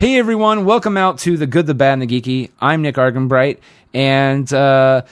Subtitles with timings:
[0.00, 2.50] Hey everyone, welcome out to the Good, the Bad, and the Geeky.
[2.58, 3.58] I'm Nick Argenbright,
[3.92, 5.02] and uh,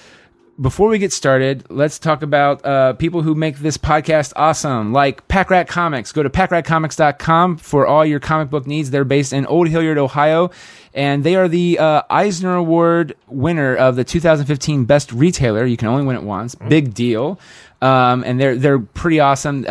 [0.58, 5.28] before we get started, let's talk about uh, people who make this podcast awesome, like
[5.28, 6.10] Pack Rat Comics.
[6.10, 8.90] Go to packratcomics.com for all your comic book needs.
[8.90, 10.50] They're based in Old Hilliard, Ohio,
[10.94, 15.66] and they are the uh, Eisner Award winner of the 2015 Best Retailer.
[15.66, 16.54] You can only win it once.
[16.54, 17.38] Big deal.
[17.82, 19.66] Um, and they're they're pretty awesome.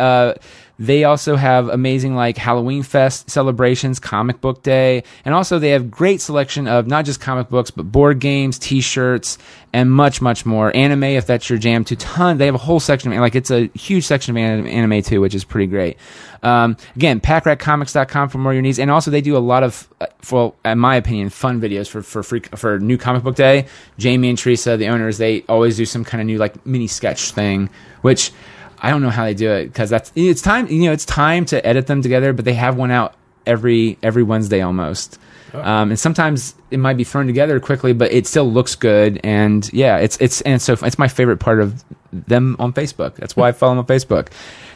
[0.78, 5.70] Uh, they also have amazing like Halloween Fest celebrations, Comic Book Day, and also they
[5.70, 9.38] have great selection of not just comic books but board games, T-shirts,
[9.72, 10.74] and much much more.
[10.76, 12.38] Anime, if that's your jam, to ton.
[12.38, 15.34] They have a whole section of like it's a huge section of anime, too, which
[15.34, 15.96] is pretty great.
[16.42, 20.06] Um, again, packratcomics.com for more your needs, and also they do a lot of, uh,
[20.30, 23.66] well, in my opinion, fun videos for for free, for New Comic Book Day.
[23.98, 27.32] Jamie and Teresa, the owners, they always do some kind of new like mini sketch
[27.32, 27.68] thing,
[28.02, 28.32] which
[28.80, 31.44] I don't know how they do it because that's it's time you know it's time
[31.46, 33.14] to edit them together, but they have one out
[33.46, 35.18] every every Wednesday almost.
[35.54, 39.20] Um, and sometimes it might be thrown together quickly, but it still looks good.
[39.24, 43.14] And yeah, it's it's and so it's my favorite part of them on Facebook.
[43.16, 44.28] That's why I follow them on Facebook.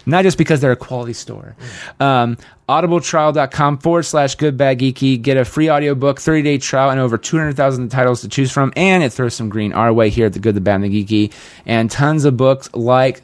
[0.04, 1.54] Not just because they're a quality store.
[2.00, 2.36] Um,
[2.68, 5.20] audibletrial.com forward slash good bad geeky.
[5.20, 8.72] Get a free audiobook, 30 day trial, and over 200,000 titles to choose from.
[8.74, 11.04] And it throws some green our way here at the good, the bad, and the
[11.04, 11.32] geeky.
[11.66, 13.22] And tons of books like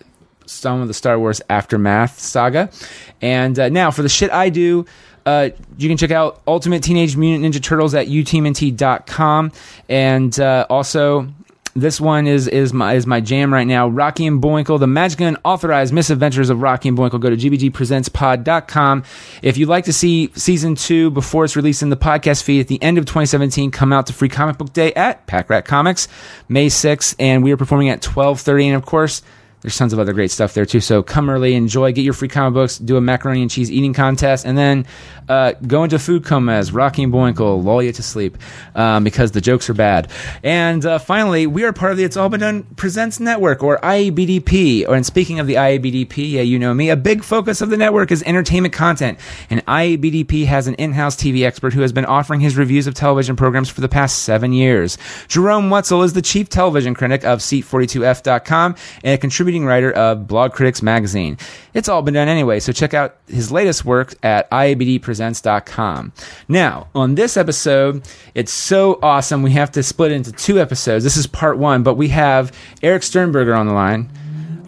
[0.49, 2.71] some of the Star Wars Aftermath saga.
[3.21, 4.87] And uh, now for the shit I do,
[5.27, 9.53] uh, you can check out Ultimate Teenage Mutant Ninja Turtles at utmnt.com.
[9.89, 11.29] And uh, also,
[11.75, 13.89] this one is is my is my jam right now.
[13.89, 17.21] Rocky and Boinkle, the magic and authorized misadventures of Rocky and Boinkle.
[17.21, 19.05] Go to gbgpresentspod.com.
[19.43, 22.69] If you'd like to see season two before it's released in the podcast feed at
[22.69, 26.09] the end of 2017, come out to Free Comic Book Day at Pack Rat Comics,
[26.49, 28.69] May 6th, and we are performing at 12:30.
[28.69, 29.23] And of course,
[29.61, 30.81] there's tons of other great stuff there too.
[30.81, 33.93] So come early, enjoy, get your free comic books, do a macaroni and cheese eating
[33.93, 34.87] contest, and then
[35.29, 38.39] uh, go into food comas, Rocky and Bullwinkle, lull you to sleep
[38.75, 40.11] um, because the jokes are bad.
[40.43, 43.79] And uh, finally, we are part of the It's All Been Done Presents Network, or
[43.79, 44.89] IABDP.
[44.89, 48.11] And speaking of the IABDP, yeah, you know me, a big focus of the network
[48.11, 49.19] is entertainment content.
[49.51, 53.37] And IABDP has an in-house TV expert who has been offering his reviews of television
[53.37, 54.99] programs for the past seven years.
[55.29, 60.53] Jerome Wetzel is the chief television critic of Seat42F.com and a contributing writer of Blog
[60.53, 61.39] Critics Magazine.
[61.73, 66.13] It's all been done anyway, so check out his latest work at IABDpresents.com.
[66.49, 69.43] Now, on this episode, it's so awesome.
[69.43, 71.03] We have to split it into two episodes.
[71.03, 74.11] This is part one, but we have Erik Sternberger on the line.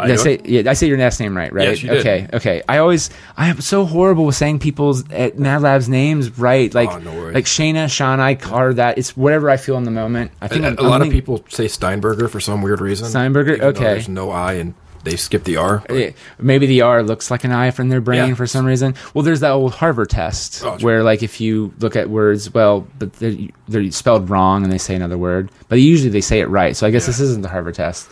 [0.00, 1.68] I I say yeah, I say your last name right, right?
[1.68, 1.98] Yes, you did.
[2.00, 2.62] Okay, okay.
[2.68, 6.72] I always I am so horrible with saying people's eh, at Mad Lab's names right.
[6.74, 7.34] Like Oh, no worries.
[7.34, 10.32] like Shayna, Shawnai, Carr, that it's whatever I feel in the moment.
[10.40, 12.80] I think A, I'm, a I'm lot of thinking- people say Steinberger for some weird
[12.80, 13.08] reason.
[13.08, 13.62] Steinberger?
[13.62, 13.84] Okay.
[13.84, 15.82] There's no I and they skip the R.
[15.88, 18.34] Yeah, maybe the R looks like an I from their brain Yeah.
[18.34, 18.94] for some reason.
[19.14, 22.86] Well, there's that old Harvard test Oh, where, like, if you look at words, well,
[22.98, 23.34] but they're,
[23.66, 26.76] they're spelled wrong and they say another word, but usually they say it right.
[26.76, 27.12] So I guess Yeah.
[27.12, 28.10] this isn't the Harvard test.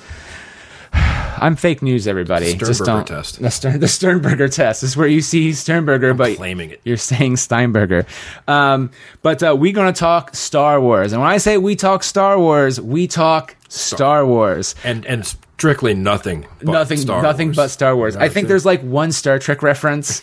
[1.41, 2.55] I'm fake news, everybody.
[2.55, 3.07] Just don't.
[3.07, 3.41] test.
[3.41, 6.81] The, Stern, the Sternberger test is where you see Sternberger, but claiming it.
[6.85, 8.07] you're saying Steinberger.
[8.47, 8.91] Um,
[9.23, 12.39] but uh, we're going to talk Star Wars, and when I say we talk Star
[12.39, 16.47] Wars, we talk Star Wars And and strictly nothing.
[16.59, 17.57] But nothing Star nothing Wars.
[17.57, 18.17] but Star Wars.
[18.17, 18.49] I think Nothing.
[18.49, 20.23] there's like one Star Trek reference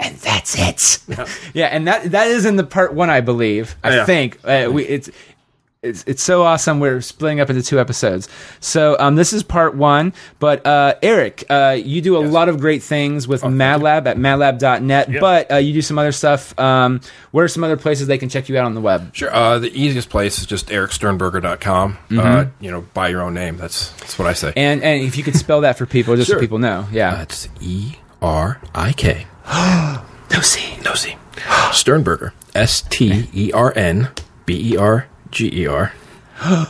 [0.00, 0.98] and that's it.
[1.54, 3.76] Yeah, and that that is in the part 1 I believe.
[3.84, 4.04] I Yeah.
[4.04, 5.08] think uh, we it's
[5.84, 6.80] it's, it's so awesome.
[6.80, 8.28] We're splitting up into two episodes.
[8.60, 10.12] So um, this is part one.
[10.38, 14.16] But uh, Erik, uh, you do a lot of great things Oh, with MadLab at
[14.16, 15.20] madlab.net.
[15.20, 16.58] But uh, you do some other stuff.
[16.58, 17.00] Um,
[17.30, 19.14] where are some other places they can check you out on the web?
[19.14, 19.34] Sure.
[19.34, 21.98] Uh, the easiest place is just eriksternberger.com.
[22.18, 23.56] Uh, you know, by your own name.
[23.56, 24.48] That's that's what I say.
[24.48, 24.58] Mm-hmm.
[24.58, 26.86] And and if you could spell that for people, just so people know.
[26.92, 27.14] Yeah.
[27.14, 29.26] That's E R I K.
[30.30, 30.78] no C.
[30.82, 31.16] No C.
[31.72, 32.32] Sternberger.
[32.54, 34.10] S T E R N
[34.46, 35.92] B E R G E R.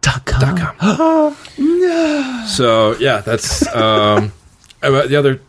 [0.00, 0.40] Dot com.
[0.40, 1.36] dot com.
[2.46, 4.32] So yeah, that's um,
[4.82, 5.40] uh, the other.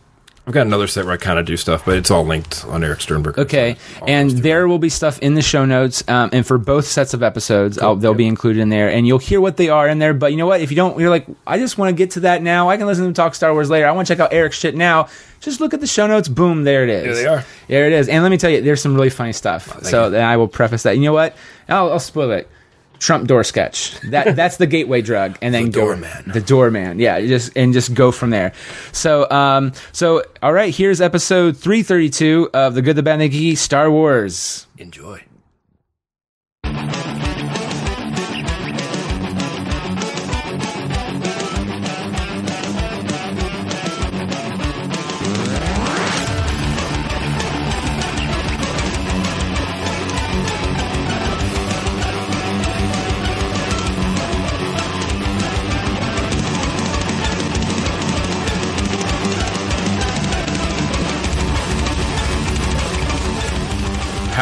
[0.44, 2.82] I've got another site where I kind of do stuff, but it's all linked on
[2.82, 3.38] Erik Sternberg.
[3.38, 3.76] Okay,
[4.08, 7.22] and there will be stuff in the show notes, um, and for both sets of
[7.22, 10.12] episodes, I'll, they'll be included in there, and you'll hear what they are in there.
[10.12, 10.60] But you know what?
[10.60, 12.68] If you don't, you're like, I just want to get to that now.
[12.68, 13.86] I can listen to them talk Star Wars later.
[13.86, 15.08] I want to check out Erik's shit now.
[15.38, 16.26] Just look at the show notes.
[16.28, 17.04] Boom, there it is.
[17.04, 17.44] There they are.
[17.68, 18.08] There it is.
[18.08, 19.84] And let me tell you, there's some really funny stuff.
[19.84, 20.16] so you.
[20.16, 20.96] I will preface that.
[20.96, 21.36] You know what?
[21.68, 22.48] I'll, I'll spoil it.
[23.02, 23.98] Trump door sketch.
[24.10, 26.22] That that's the gateway drug, and then The go- doorman.
[26.32, 26.98] The doorman.
[27.00, 28.52] Yeah, just and just go from there.
[28.92, 33.52] So um so all right, here's episode 332 of the Good, the Bad, and the
[33.52, 34.66] Geeky Star Wars.
[34.78, 35.20] Enjoy.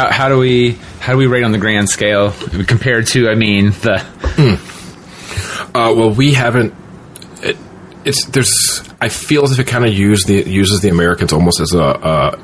[0.01, 2.33] How, how do we how do we rate on the grand scale
[2.67, 4.05] compared to I mean the
[5.73, 6.75] Uh, well, we haven't.
[7.43, 7.57] It,
[8.05, 8.83] it's there's.
[9.01, 12.41] I feel as if it kind of the uses the Americans almost as a uh,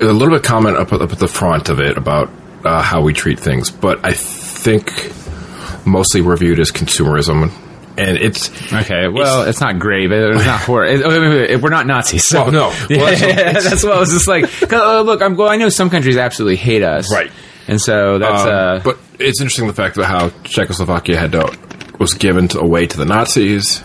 [0.00, 2.30] a little bit comment up, up at the front of it about
[2.64, 4.92] uh, how we treat things, but I think
[5.84, 7.50] mostly we're viewed as consumerism,
[7.98, 9.08] and it's okay.
[9.08, 10.84] Well, it's, not great, but it's not horror.
[10.86, 12.28] It, we're not Nazis.
[12.28, 12.44] So.
[12.44, 12.68] Well, no.
[12.90, 14.44] Yeah, Well, that's- that's what I was just like.
[14.72, 15.48] uh, look, I'm well.
[15.48, 17.30] I know some countries absolutely hate us, Right.
[17.68, 21.58] And so that's Um, uh, but it's interesting the fact about how Czechoslovakia had to,
[21.98, 23.82] was given to, away to the Nazis,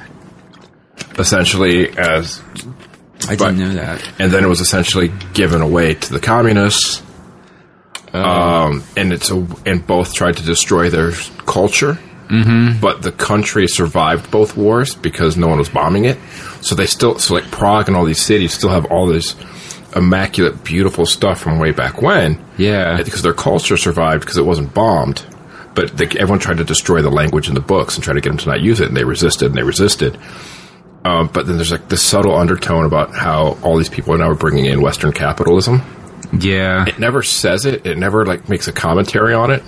[1.17, 2.41] essentially as,
[3.27, 4.07] I didn't know that.
[4.19, 7.01] and then it was essentially given away to the communists.
[8.13, 8.19] Oh.
[8.19, 11.11] Um, and it's a, and both tried to destroy their
[11.45, 11.97] culture.
[12.31, 12.79] Mm-hmm.
[12.79, 16.17] But the country survived both wars because no one was bombing it.
[16.61, 19.35] So they still, so like Prague and all these cities still have all this
[19.95, 22.43] immaculate, beautiful stuff from way back when.
[22.57, 23.01] Yeah.
[23.03, 25.25] because their culture survived because it wasn't bombed.
[25.75, 28.29] But they, everyone tried to destroy the language in the books and try to get
[28.29, 30.17] them to not use it, and they resisted and they resisted.
[31.03, 34.33] Um, but then there's like this subtle undertone about how all these people are now
[34.33, 35.81] bringing in Western capitalism.
[36.37, 36.85] Yeah.
[36.87, 37.85] It never says it.
[37.85, 39.63] It never like makes a commentary on it.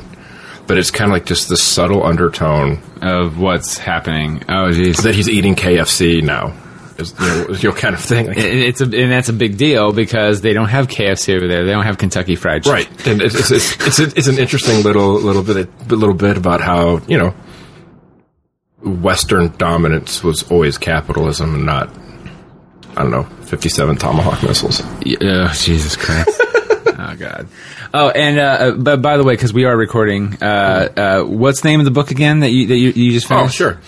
[0.65, 4.43] But it's kind of like just the subtle undertone Of what's happening.
[4.47, 5.03] Oh, jeez.
[5.03, 6.53] that he's eating KFC now.
[6.97, 8.27] Is, you know, you know, kind of thing.
[8.27, 11.47] Like, It- It's a, and that's a big deal because they don't have KFC over
[11.47, 11.65] there.
[11.65, 12.73] They don't have Kentucky Fried Chicken.
[12.75, 15.57] Right, and it's it's, it's, it's, it's an interesting little little bit
[15.89, 17.33] a little bit about how you know
[18.83, 21.89] Western dominance was always capitalism and not
[22.95, 24.81] I don't know fifty seven Tomahawk missiles.
[25.05, 26.41] Yeah, Oh, Jesus Christ.
[27.11, 27.47] oh, God.
[27.93, 31.69] Oh, and, uh, but by the way, because we are recording, uh, uh, what's the
[31.69, 33.45] name of the book again that you, that you, you just found?
[33.45, 33.79] Oh, sure.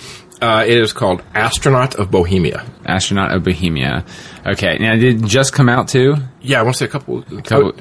[0.42, 2.66] Uh, it is called Astronaut of Bohemia.
[2.86, 4.06] Astronaut of Bohemia.
[4.46, 4.78] Okay.
[4.80, 6.16] Now, did it just come out too?
[6.42, 7.22] Yeah, I want to say a couple.
[7.24, 7.74] Couple-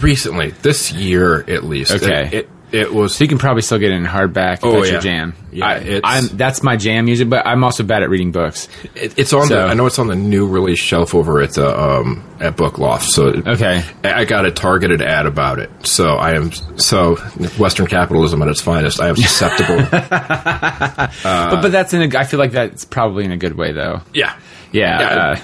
[0.00, 1.92] recently, this year at least.
[1.92, 2.26] Okay.
[2.26, 3.14] it it, it was.
[3.14, 4.54] So you can probably still get it in hardback.
[4.58, 4.92] If Oh, that's yeah.
[4.92, 5.34] your jam.
[5.50, 8.68] Yeah, I, that's my jam music, but I'm also bad at reading books.
[8.94, 9.62] It, it's on So- the.
[9.62, 13.04] I know it's on the new release shelf over at the um, at Book Loft.
[13.10, 13.82] So Okay.
[14.04, 15.70] I got a targeted ad about it.
[15.86, 17.16] So I am so
[17.58, 19.00] Western capitalism at its finest.
[19.00, 19.78] I am susceptible.
[19.90, 24.02] but, but that's in a, I feel like that's probably in a good way though.
[24.12, 24.36] yeah,
[24.72, 25.00] Yeah.
[25.00, 25.18] Yeah.
[25.32, 25.36] Uh,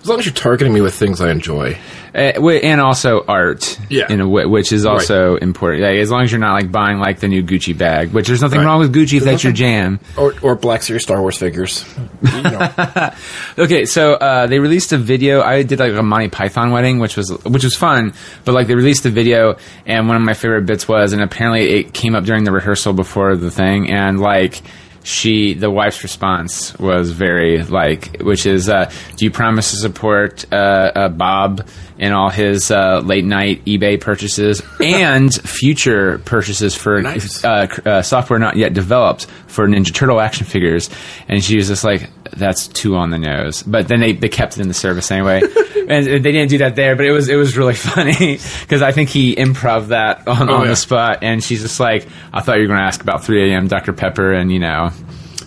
[0.00, 1.76] as long as you're targeting me with things I enjoy.
[2.14, 2.18] Uh,
[2.62, 4.10] and also art, Yeah.
[4.10, 5.82] in a way, which is also important.
[5.82, 8.40] Like, as long as you're not like buying like the new Gucci bag, which there's
[8.40, 8.64] nothing Right.
[8.66, 10.00] wrong with Gucci if that's your jam.
[10.16, 11.84] Or, or Black Series Star Wars figures.
[12.22, 13.10] You know.
[13.58, 15.42] Okay, so uh, they released a video.
[15.42, 18.14] I did like a Monty Python wedding, which was which was fun.
[18.44, 21.68] But like they released a video, and one of my favorite bits was, and apparently
[21.80, 24.62] it came up during the rehearsal before the thing, and like
[25.02, 30.44] she, the wife's response was very like, which is, uh, do you promise to support
[30.52, 30.56] uh,
[30.94, 31.66] uh, Bob
[31.98, 37.44] in all his uh, late night eBay purchases and future purchases for Nice.
[37.44, 40.90] uh, uh, software not yet developed for Ninja Turtle action figures,
[41.26, 44.56] and she was just like, "That's too on the nose." But then they, they kept
[44.56, 45.42] it in the service anyway,
[45.88, 46.96] and they didn't do that there.
[46.96, 50.62] But it was it was really funny because I think he improv that on, on
[50.62, 50.68] yeah.
[50.68, 53.52] the spot, and she's just like, "I thought you were going to ask about 3
[53.52, 53.68] a.m.
[53.68, 54.90] Dr Pepper and you know."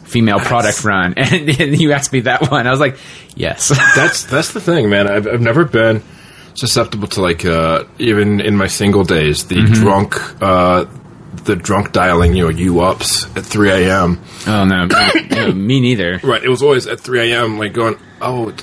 [0.04, 2.68] Female product run, and, and you asked me that one.
[2.68, 2.98] I was like,
[3.34, 5.08] "Yes." that's that's the thing, man.
[5.10, 6.04] I've, I've never been
[6.54, 10.86] susceptible to like uh, even in my single days the drunk uh,
[11.34, 14.20] the drunk dialing you know you ups at 3 a.m.
[14.48, 16.20] oh no, me, no, me neither.
[16.24, 17.58] Right, it was always at 3 a.m.
[17.58, 18.54] like going oh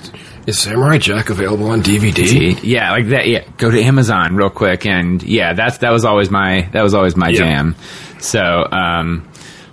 [0.46, 2.58] is Samurai Jack available on DVD?
[2.62, 3.26] Yeah, like that.
[3.28, 6.94] Yeah, go to Amazon real quick, and yeah, that's that was always my that was
[6.94, 7.38] always my Yeah.
[7.38, 7.76] jam.
[8.20, 8.40] So,
[8.72, 9.28] um,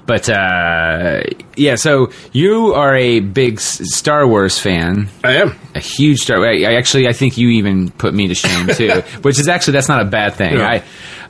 [0.06, 1.22] but uh,
[1.56, 5.56] yeah, so you are a big S- Star Wars fan, I am.
[5.76, 6.46] a huge Star.
[6.46, 9.74] I, I actually I think you even put me to shame too, which is actually
[9.74, 10.58] that's not a bad thing.
[10.58, 10.68] Yeah.
[10.70, 10.84] I.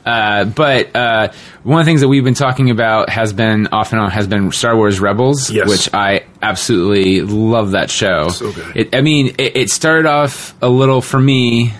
[0.06, 1.32] Uh, but uh,
[1.64, 4.28] one of the things that we've been talking about has been off and on has
[4.28, 5.68] been Star Wars Rebels, Yes.
[5.68, 8.28] which I absolutely love that show.
[8.28, 8.76] So good.
[8.76, 11.72] It, I mean, it, it started off a little for me,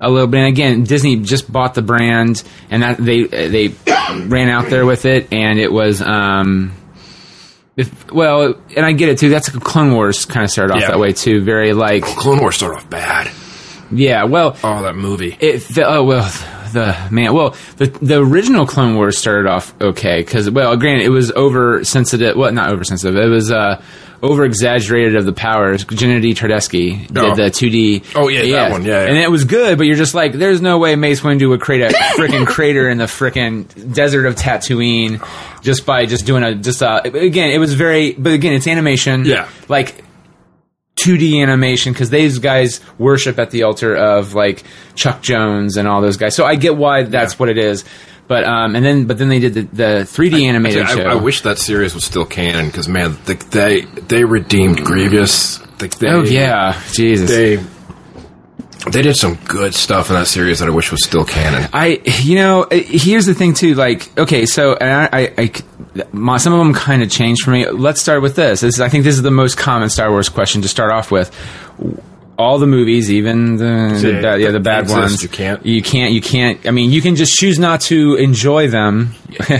[0.00, 0.38] a little bit.
[0.38, 3.68] And again, Disney just bought the brand, and that they they
[4.26, 6.00] ran out there with it, and it was.
[6.00, 6.72] Um,
[7.76, 9.28] if, well, and I get it too.
[9.30, 10.88] That's like Clone Wars kind of started off Yeah.
[10.88, 11.42] that way too.
[11.42, 13.30] Very like, Clone Wars started off bad.
[13.92, 14.24] yeah.
[14.24, 15.36] Well, Oh, that movie.
[15.40, 16.30] it oh well
[16.72, 21.10] the man well the the original Clone Wars started off okay because well granted it
[21.10, 23.80] was oversensitive well not oversensitive it was uh
[24.20, 27.34] over exaggerated of the powers Genndy Tartakovsky Oh.
[27.34, 29.08] did the 2D Oh, yeah, that one, yeah, yeah.
[29.10, 31.82] and it was good but you're just like there's no way Mace Windu would create
[31.82, 35.24] a freaking crater in the freaking desert of Tatooine
[35.62, 39.24] just by just doing a just uh again it was very but again it's animation
[39.24, 39.48] Yeah.
[39.68, 40.04] like
[40.98, 44.64] 2D animation because these guys worship at the altar of like
[44.94, 46.34] Chuck Jones and all those guys.
[46.34, 47.38] So I get why that's Yeah.
[47.38, 47.84] what it is.
[48.26, 51.02] But um, and then but then they did the, the 3D animated I, show.
[51.02, 55.58] I wish that series was still canon because man, they, they they redeemed Grievous.
[55.78, 57.30] They, they, oh yeah, Jesus.
[57.30, 57.56] they
[58.90, 61.68] they did some good stuff in that series that I wish was still canon.
[61.72, 63.74] I, you know, uh, here's the thing too.
[63.74, 65.52] Like, okay, so and I, I, I
[66.12, 67.68] my, some of them kind of changed for me.
[67.70, 68.60] Let's start with this.
[68.60, 71.10] this is, I think this is the most common Star Wars question to start off
[71.10, 71.34] with.
[72.36, 75.66] All the movies, even the, the Yeah, bad, yeah, the bad exist, ones, you can't-
[75.66, 76.64] you can't, you can't.
[76.68, 79.12] I mean, you can just choose not to enjoy them.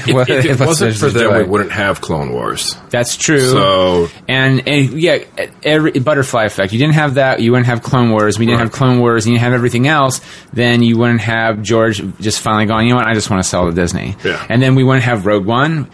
[0.06, 2.76] Well, if it wasn't for them, we wouldn't have Clone Wars.
[2.90, 3.40] That's true.
[3.40, 5.24] So And, and yeah,
[5.64, 6.72] every butterfly effect.
[6.72, 7.40] You didn't have that.
[7.40, 8.38] You wouldn't have Clone Wars.
[8.38, 8.66] We didn't Right.
[8.66, 9.26] have Clone Wars.
[9.26, 10.20] And you didn't have everything else.
[10.52, 12.86] Then you wouldn't have George just finally going.
[12.86, 13.08] You know what?
[13.08, 14.14] I just want to sell to Disney.
[14.24, 14.46] Yeah.
[14.48, 15.90] And then we wouldn't have Rogue One,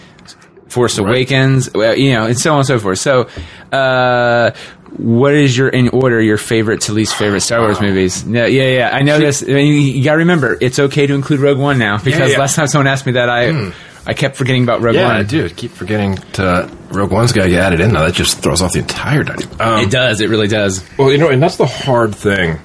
[0.75, 1.71] Force Awakens.
[1.75, 2.99] You know, and so on and so forth.
[2.99, 3.29] So,
[3.73, 4.51] uh,
[4.97, 8.25] what is your in order your favorite to least favorite Star Wars movies?
[8.27, 8.91] Yeah, yeah, yeah.
[8.93, 9.43] I know this.
[9.43, 12.35] I mean, you, you gotta remember, it's okay to include Rogue One now because yeah.
[12.35, 12.41] Hmm.
[12.41, 13.73] last time someone asked me that, I
[14.07, 15.27] I kept forgetting about Rogue yeah, One.
[15.27, 18.03] dude, keep forgetting to Rogue One's got to get added in now.
[18.05, 19.61] That just throws off the entire dynamic.
[19.61, 20.21] Um, It does.
[20.21, 20.85] It really does.
[20.99, 22.59] well, you know, and that's the hard thing.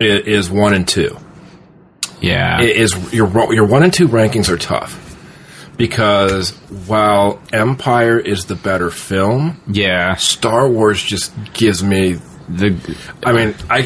[0.00, 1.16] i- Is one and two.
[2.20, 2.58] Yeah.
[2.60, 5.02] I- Is your your one and two rankings are tough
[5.76, 6.50] because
[6.86, 10.14] while Empire is the better film, yeah.
[10.16, 12.18] Star Wars just gives me
[12.48, 13.78] The I mean, I,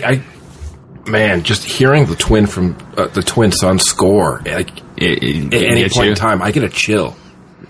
[1.06, 5.54] I man, just hearing the twin from uh, the twin son score like, it, it,
[5.54, 6.10] at any point you.
[6.10, 7.16] in time, I get a chill.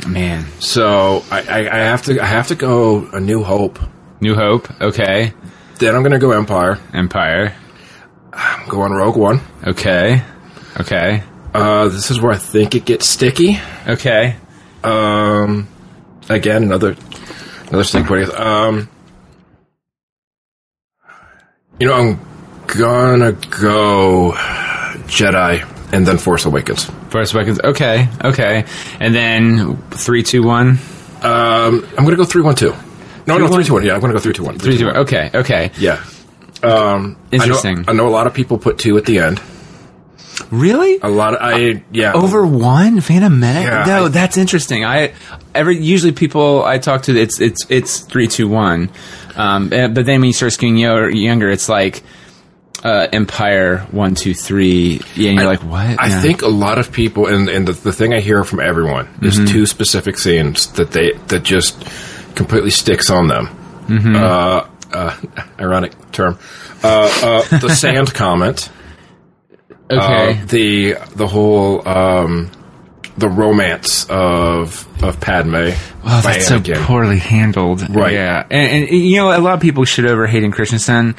[0.06, 0.46] man.
[0.60, 3.78] So I, I, I have to I have to go A New Hope.
[4.20, 4.68] New Hope.
[4.80, 5.32] Okay.
[5.78, 6.78] Then I'm going to go Empire.
[6.92, 7.54] Empire.
[8.32, 9.40] I'm going Rogue One.
[9.66, 10.22] Okay.
[10.78, 11.22] Okay.
[11.52, 13.58] Uh, this is where I think it gets sticky.
[13.86, 14.36] Okay.
[14.84, 15.68] Um,
[16.28, 16.96] again, another
[17.68, 18.28] another stick point.
[18.34, 18.88] Um,
[21.78, 22.20] you know, I'm
[22.66, 24.32] gonna go
[25.06, 26.84] Jedi and then Force Awakens.
[27.10, 27.60] Force Awakens.
[27.60, 28.08] Okay.
[28.24, 28.64] Okay.
[29.00, 30.78] And then three, two, one.
[31.22, 32.74] Um, I'm gonna go three one two.
[33.26, 33.54] No, no, one?
[33.54, 33.84] three two one.
[33.84, 34.58] Yeah, I'm gonna go three two one.
[34.58, 34.96] Three, two, one.
[34.98, 35.30] Okay.
[35.34, 35.72] Okay.
[35.78, 36.02] Yeah.
[36.62, 37.78] Um, Interesting.
[37.78, 39.40] I know, I know a lot of people put two at the end.
[40.50, 40.98] Really?
[41.00, 43.64] A lot of I yeah Over one Phantom Menace?
[43.64, 44.84] Yeah, no, I- that's interesting.
[44.84, 45.12] I
[45.54, 48.90] every usually people I talk to, it's it's it's three, two, one.
[49.36, 50.78] Um, eh, but then when you start skewing
[51.14, 52.02] younger, it's like
[52.82, 55.00] uh, Empire one, two, three.
[55.14, 56.00] Yeah, and you're like, what?
[56.00, 56.20] I Yeah.
[56.20, 59.36] think a lot of people, and, and the, the thing I hear from everyone is
[59.36, 59.52] Mm-hmm.
[59.52, 61.80] two specific scenes that they that just
[62.34, 63.46] completely sticks on them.
[63.86, 64.16] Mm-hmm.
[64.16, 65.16] Uh, uh,
[65.60, 66.38] ironic term.
[66.82, 68.68] Uh, uh, the sand comment.
[69.90, 70.40] Okay.
[70.40, 72.50] Uh, the the whole um,
[73.18, 75.70] the romance of of Padme.
[76.04, 77.88] Oh, that's so poorly handled.
[77.94, 78.14] Right.
[78.14, 78.46] Yeah.
[78.50, 81.14] And, and, you know, a lot of people shit over Hayden Christensen.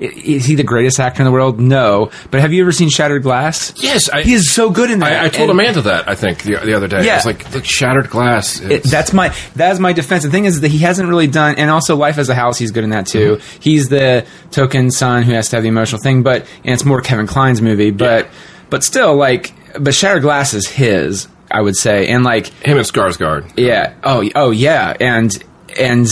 [0.00, 1.58] I- Is he the greatest actor in the world?
[1.60, 2.10] No.
[2.30, 3.72] But have you ever seen Shattered Glass?
[3.82, 5.12] Yes, I, He is so good in that.
[5.12, 7.04] I, I told And Amanda that I think the, the other day.
[7.04, 7.16] Yeah.
[7.16, 8.60] It's like the shattered glass.
[8.60, 10.22] it- that's my that's my defense.
[10.24, 12.70] The thing is that he hasn't really done, and also Life as a House, he's
[12.70, 13.36] good in that too.
[13.36, 13.60] Mm-hmm.
[13.60, 17.00] He's the token son who has to have the emotional thing, but and it's more
[17.00, 18.28] Kevin Kline's movie, but
[18.70, 22.86] but still like, but Shattered Glass is his, I would say, and like him and
[22.86, 23.52] Sarsgaard.
[23.56, 23.94] Yeah.
[24.04, 24.28] Oh.
[24.34, 24.50] Oh.
[24.50, 24.96] Yeah.
[25.00, 25.32] And
[25.78, 26.06] and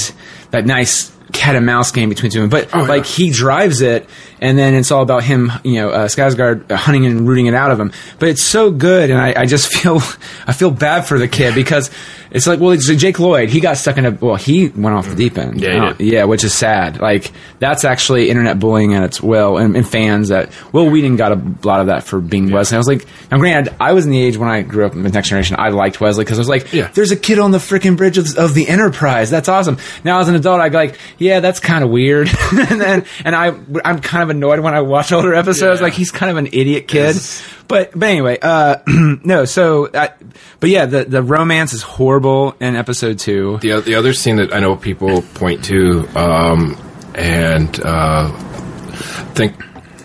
[0.51, 2.43] that nice cat and mouse game between two.
[2.43, 2.51] of them.
[2.51, 2.89] But Oh, yeah.
[2.89, 4.09] like he drives it,
[4.41, 5.51] and then it's all about him.
[5.65, 7.93] You know, uh, Sarsgaard hunting and rooting it out of him.
[8.19, 9.97] But it's so good, and I, I just feel
[10.47, 11.91] I feel bad for the kid because
[12.31, 13.49] it's like well, it's Jake Lloyd.
[13.49, 15.61] He got stuck in a well, he went off the deep end.
[15.61, 17.01] Yeah, Uh, yeah, which is sad.
[17.01, 21.33] Like that's actually internet bullying at its will, and, and fans that Wil Wheaton got
[21.33, 22.77] a lot of that for being Wesley.
[22.77, 25.03] I was like, now granted, I was in the age when I grew up in
[25.03, 25.57] the Next Generation.
[25.59, 26.89] I liked Wesley because I was like, Yeah.
[26.89, 29.31] there's a kid on the freaking bridge of, of the Enterprise.
[29.31, 29.79] That's awesome.
[30.05, 32.29] Now as an adult, I go like, yeah, that's kind of weird.
[32.53, 33.49] and then, and I,
[33.85, 35.81] I'm kind of annoyed when I watch older episodes.
[35.81, 35.85] Yeah.
[35.85, 37.15] Like he's kind of an idiot kid.
[37.15, 37.47] Yes.
[37.69, 38.77] But, but anyway, uh,
[39.25, 40.11] no, so, I,
[40.61, 43.59] but yeah, the, the romance is horrible in episode two.
[43.59, 46.81] The, the other scene that I know people point to, um,
[47.15, 48.31] and uh,
[49.35, 49.55] think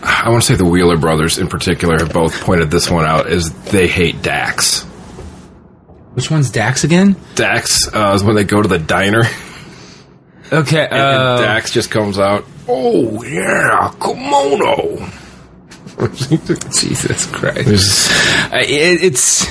[0.02, 3.28] I want to say the Wheeler brothers in particular have both pointed this one out
[3.28, 4.82] is they hate Dax.
[6.14, 7.16] Which one's Dax again?
[7.36, 9.24] Dax uh, is when they go to the diner
[10.52, 12.44] Okay, and uh, Dax just comes out.
[12.74, 15.10] Oh yeah, Kamino.
[16.80, 17.66] Jesus Christ.
[17.66, 18.10] There's,
[18.52, 19.46] Uh, it, it's,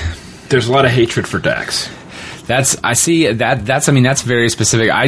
[0.50, 1.90] there's a lot of hatred for Dax.
[2.48, 4.90] That's I see that that's I mean that's very specific.
[4.90, 5.08] I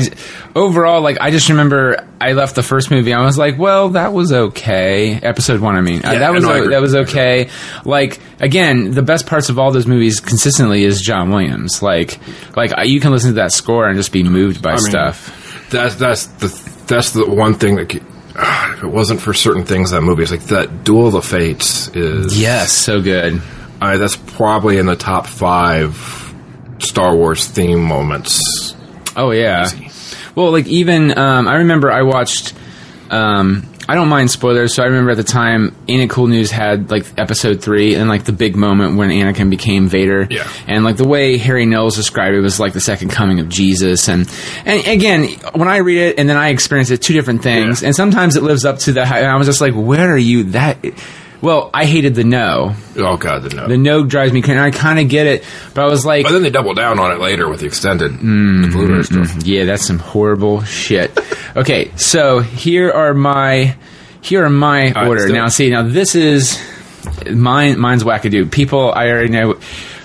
[0.56, 3.12] overall like I just remember I left the first movie.
[3.14, 5.16] I was like, well, that was okay.
[5.16, 6.74] Episode one, I mean, Uh, that was no, I o- agree.
[6.76, 7.50] that was okay.
[7.84, 11.82] Like again, the best parts of all those movies consistently is John Williams.
[11.82, 12.20] Like
[12.56, 15.68] like you can listen to that score and just be moved by I mean, stuff.
[15.72, 16.48] That's that's the
[16.88, 17.96] that's the one thing that.
[18.36, 21.22] Uh, if it wasn't for certain things that movie, it's like that Duel of the
[21.22, 22.40] Fates is.
[22.40, 23.40] Yes, so good.
[23.80, 26.34] Uh, that's probably in the top five
[26.80, 28.76] Star Wars theme moments.
[29.16, 29.70] Oh yeah.
[30.36, 32.54] Well, like even um, I remember I watched.
[33.12, 36.90] Um, I don't mind spoilers, so I remember at the time, It Cool News had
[36.90, 40.28] like episode three and like the big moment when Anakin became Vader.
[40.30, 40.48] Yeah.
[40.68, 44.08] And like the way Harry Knowles described it was like the second coming of Jesus.
[44.08, 44.30] And
[44.66, 47.82] and again, when I read it and then I experience it, two different things.
[47.82, 47.88] Yeah.
[47.88, 49.12] And sometimes it lives up to that.
[49.12, 50.44] And I was just like, where are you?
[50.44, 50.78] That.
[51.44, 52.74] Well, I hated the no.
[52.96, 53.68] Oh god, the no.
[53.68, 54.58] The no drives me crazy.
[54.58, 57.12] I kind of get it, but I was like, but then they double down on
[57.12, 58.72] it later with the extended the mm-hmm.
[58.72, 59.44] Blu-ray stuff.
[59.44, 61.12] Yeah, that's some horrible shit.
[61.56, 63.76] Okay, so here are my
[64.22, 65.22] here are my right, order.
[65.22, 66.60] let's Now, see, now this is
[67.32, 67.80] mine.
[67.80, 68.50] Mine's wackadoo.
[68.50, 69.60] People, I already know.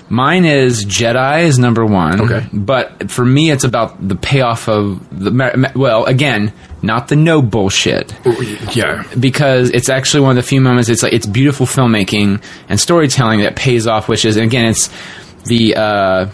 [0.09, 2.21] Mine is Jedi is number one.
[2.21, 2.47] Okay.
[2.51, 5.71] but for me, it's about the payoff of the.
[5.75, 6.51] Well, again,
[6.81, 8.13] not the no bullshit
[8.75, 12.79] Yeah, because it's actually one of the few moments it's like it's beautiful filmmaking and
[12.79, 14.89] storytelling that pays off which is and again it's
[15.45, 16.29] the uh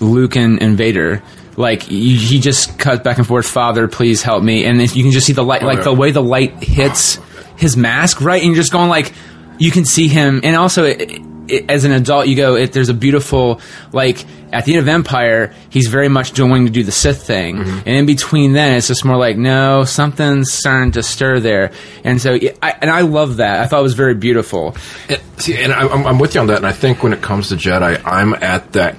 [0.00, 1.22] luke and, and vader
[1.56, 5.26] like he just cuts back and forth father please help me and you can just
[5.26, 7.18] see the light like the way the light hits
[7.56, 9.12] his mask right and you're just going like
[9.58, 12.88] you can see him and also it, it, as an adult you go it, there's
[12.88, 13.60] a beautiful
[13.92, 17.56] like at the end of empire he's very much doing to do the sith thing
[17.56, 17.78] Mm-hmm.
[17.78, 21.72] and in between then it's just more like no something's starting to stir there
[22.04, 24.76] and so I, and i love that i thought it was very beautiful
[25.08, 26.56] And- see, and I- I'm, I'm with you on that.
[26.58, 28.96] And I think when it comes to Jedi, I'm at that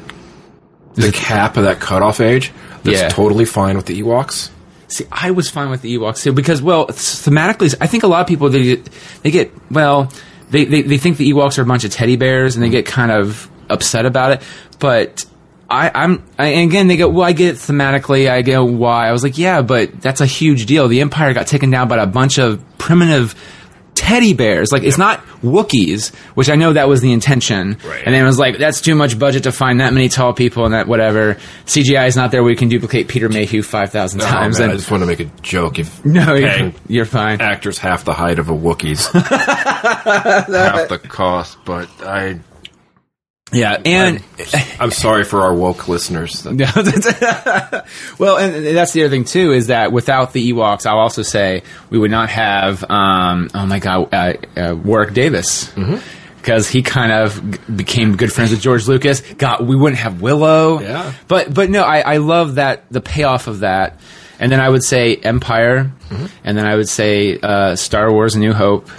[0.95, 2.51] the cap of that cutoff age.
[2.83, 3.09] That's Yeah.
[3.09, 4.49] totally fine with the Ewoks.
[4.87, 8.21] See, I was fine with the Ewoks too because, well, thematically, I think a lot
[8.21, 8.89] of people they get,
[9.21, 10.11] they get well,
[10.49, 12.85] they, they they think the Ewoks are a bunch of teddy bears and they get
[12.85, 14.41] kind of upset about it.
[14.79, 15.25] But
[15.69, 18.29] I, I'm I, and again they go, well, I get it thematically.
[18.29, 19.07] I go, why?
[19.07, 20.87] I was like, yeah, but that's a huge deal.
[20.87, 23.35] The Empire got taken down by a bunch of primitive
[24.09, 24.71] teddy bears.
[24.71, 27.77] Like it's not Wookiees, which I know that was the intention.
[27.85, 28.03] Right.
[28.05, 30.65] And then it was like, that's too much budget to find that many tall people
[30.65, 31.35] and that whatever.
[31.65, 32.43] CGI is not there.
[32.43, 34.59] We can duplicate Peter Mayhew 5,000 times.
[34.59, 35.77] man, I just want to make a joke.
[35.77, 37.39] If no, you're, you're fine.
[37.39, 40.47] actors half the height of a Wookiee's, half
[40.89, 42.39] the cost, but I.
[43.51, 44.23] Yeah, and
[44.79, 46.45] I'm sorry for our woke listeners.
[48.19, 51.63] well, and that's the other thing too is that without the Ewoks, I'll also say
[51.89, 52.83] we would not have.
[52.89, 55.71] Um, oh my God, uh, uh, Warwick Davis.
[56.37, 59.19] Because he kind of became good friends with George Lucas.
[59.21, 60.79] God, we wouldn't have Willow.
[60.79, 61.13] Yeah.
[61.27, 63.99] But but no, I, I love that the payoff of that.
[64.39, 65.91] And then I would say Empire,
[66.45, 68.89] and then I would say uh, Star Wars: New Hope,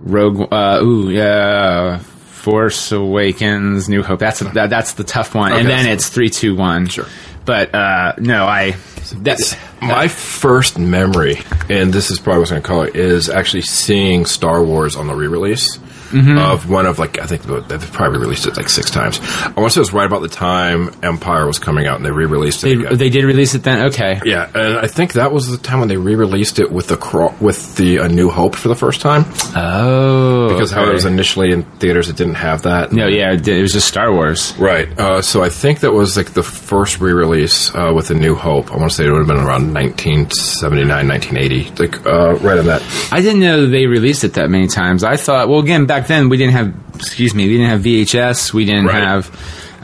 [0.00, 0.52] Rogue.
[0.52, 2.00] Uh, ooh, yeah.
[2.38, 4.20] Force Awakens, New Hope.
[4.20, 6.88] That's that, that's the tough one, and then so- it's three, two, one.
[6.88, 7.06] Sure.
[7.44, 8.76] But uh, no, I
[9.16, 11.38] that's My first memory,
[11.70, 14.96] and this is probably what I'm going to call it, is actually seeing Star Wars
[14.96, 15.78] on the re-release
[16.12, 19.20] of one of like I think they've probably released it like six times.
[19.22, 22.04] I want to say it was right about the time Empire was coming out, and
[22.04, 22.66] they re-released it.
[22.66, 22.98] they, again.
[22.98, 23.86] they did release it then.
[23.86, 26.96] Okay, yeah, and I think that was the time when they re-released it with the
[26.96, 29.24] cro- with the A New Hope for the first time
[29.56, 32.92] oh, because how it was initially in theaters, it didn't have that.
[32.92, 33.58] no, yeah, it, did.
[33.58, 34.56] it was just Star Wars.
[34.58, 34.88] Right.
[34.98, 38.72] Uh, so I think that was like the first re-release uh, with A New Hope.
[38.72, 42.66] I want to say it would have been around 1979, 1980, like uh, right on
[42.66, 42.82] that.
[43.12, 45.04] I didn't know they released it that many times.
[45.04, 48.52] I thought, well, again, back then we didn't have, excuse me, we didn't have VHS.
[48.54, 49.02] We didn't Right.
[49.02, 49.30] have.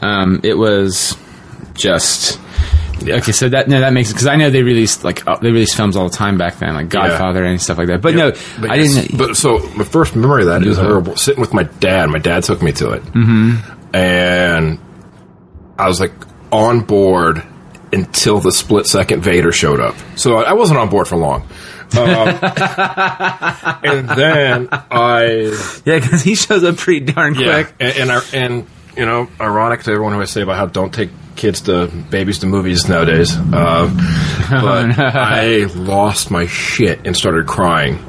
[0.01, 1.17] Um, it was
[1.73, 2.39] just.
[3.03, 5.51] Okay, so that no, that makes it because I know they released like uh, they
[5.51, 8.01] released films all the time back then, like Godfather and stuff like that.
[8.01, 9.17] But no, But I yes, didn't.
[9.17, 12.09] But so my first memory of that is remember sitting with my dad.
[12.09, 13.95] My dad took me to it, mm-hmm.
[13.95, 14.79] and
[15.77, 16.13] I was like
[16.51, 17.43] on board
[17.91, 19.95] until the split second Vader showed up.
[20.15, 21.47] So I wasn't on board for long.
[21.97, 22.07] Um,
[23.83, 27.75] and then I yeah, because he shows up pretty darn yeah, quick.
[27.79, 28.67] and and, I, and
[28.97, 32.39] you know, ironic to everyone who I say about how don't take kids to babies
[32.39, 33.35] to movies nowadays.
[33.35, 33.91] Uh,
[34.49, 37.99] but I lost my shit and started crying.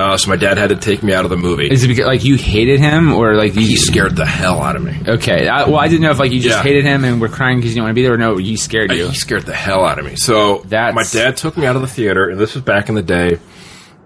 [0.00, 1.68] Uh, so my dad had to take me out of the movie.
[1.70, 4.76] Is it because like you hated him or like you He scared the hell out
[4.76, 4.96] of me.
[5.06, 6.62] Okay, I, well, I didn't know if like you just Yeah.
[6.62, 8.56] hated him and were crying because you didn't want to be there, or no, he
[8.56, 9.08] scared you.
[9.08, 10.16] He scared the hell out of me.
[10.16, 12.94] So That's- my dad took me out of the theater, and this was back in
[12.94, 13.38] the day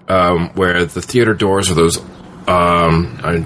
[0.09, 1.99] um, where the theater doors were those
[2.49, 3.41] um, uh,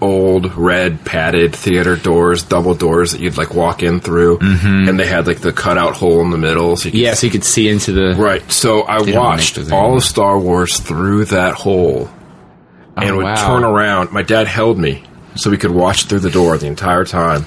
[0.00, 4.88] old red padded theater doors, double doors that you'd like walk in through, mm-hmm.
[4.88, 7.26] and they had like the cutout hole in the middle, so you could yeah, so
[7.26, 8.14] you could see into the.
[8.16, 8.50] Right.
[8.50, 13.46] So I watched all of Star Wars through that hole oh, and Oh, would wow.
[13.46, 14.12] turn around.
[14.12, 15.04] My dad held me
[15.36, 17.46] so we could watch through the door the entire time.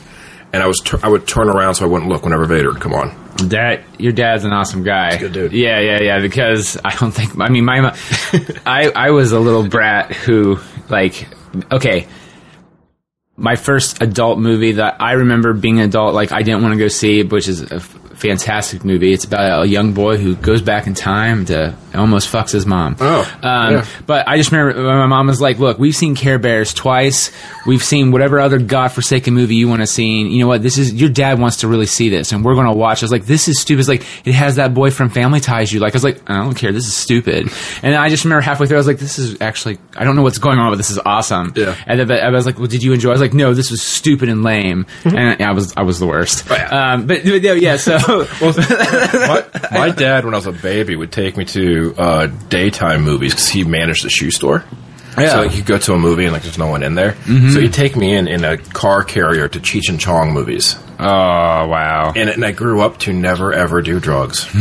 [0.54, 2.82] and I was tur- I would turn around so I wouldn't look whenever Vader would
[2.82, 3.14] come on.
[3.50, 5.18] That your dad's an awesome guy.
[5.18, 5.52] good dude.
[5.52, 6.20] Yeah, yeah, yeah.
[6.22, 7.38] Because I don't think.
[7.40, 7.94] I mean, my,
[8.66, 10.58] I I was a little brat who
[10.90, 11.28] like
[11.72, 12.08] okay.
[13.38, 16.80] My first adult movie that I remember being an adult, like I didn't want to
[16.80, 17.62] go see, which is
[18.16, 19.14] fantastic movie.
[19.14, 22.96] It's about a young boy who goes back in time to almost fucks his mom.
[23.00, 23.86] Oh, um, yeah.
[24.06, 27.32] but I just remember my mom was like, "Look, we've seen Care Bears twice.
[27.66, 30.22] We've seen whatever other godforsaken movie you want to see.
[30.22, 30.62] You know what?
[30.62, 33.06] This is your dad wants to really see this, and we're going to watch." I
[33.06, 35.72] was like, "This is stupid." It's like it has that boy from Family Ties.
[35.72, 35.94] You like?
[35.94, 36.72] I was like, "I don't care.
[36.72, 37.50] This is stupid."
[37.84, 40.24] And I just remember halfway through, I was like, "This is actually I don't know
[40.24, 41.76] what's going on, but this is awesome." Yeah.
[41.86, 43.82] And then I was like, "Well, did you enjoy?" I was like, "No, this was
[43.82, 46.46] stupid and lame." And I was I was the worst.
[46.50, 46.94] Oh, yeah.
[46.94, 47.78] Um, but but, yeah, yeah.
[47.78, 47.98] So
[48.42, 53.34] my, my dad, when I was a baby, would take me to uh, daytime movies
[53.34, 54.64] because he managed the shoe store.
[55.18, 55.30] Yeah.
[55.30, 57.16] So like, you go to a movie and like there's no one in there.
[57.26, 61.06] So he'd take me in in a car carrier to Cheech and Chong movies, oh
[61.06, 64.46] wow, and, and I grew up to never ever do drugs.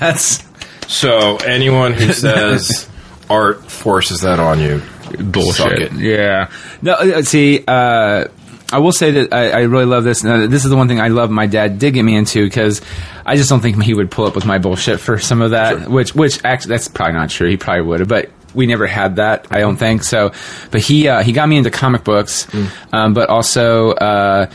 [0.00, 0.42] that's
[0.88, 2.88] so anyone who says
[3.30, 4.82] art forces that on you,
[5.18, 5.80] bullshit.
[5.80, 5.92] it.
[5.92, 6.50] Yeah.
[6.82, 8.26] No, uh, see, uh,
[8.74, 10.22] I will say that I, I really love this.
[10.22, 11.30] This is the one thing I love.
[11.30, 12.82] My dad did get me into because
[13.24, 15.88] I just don't think he would pull up with my bullshit for some of that.
[15.88, 17.48] Which, which actually, that's probably not true.
[17.48, 19.46] He probably would have, but we never had that.
[19.50, 20.32] I don't think so.
[20.72, 22.48] But he uh, he got me into comic books,
[22.92, 24.50] um, but also uh,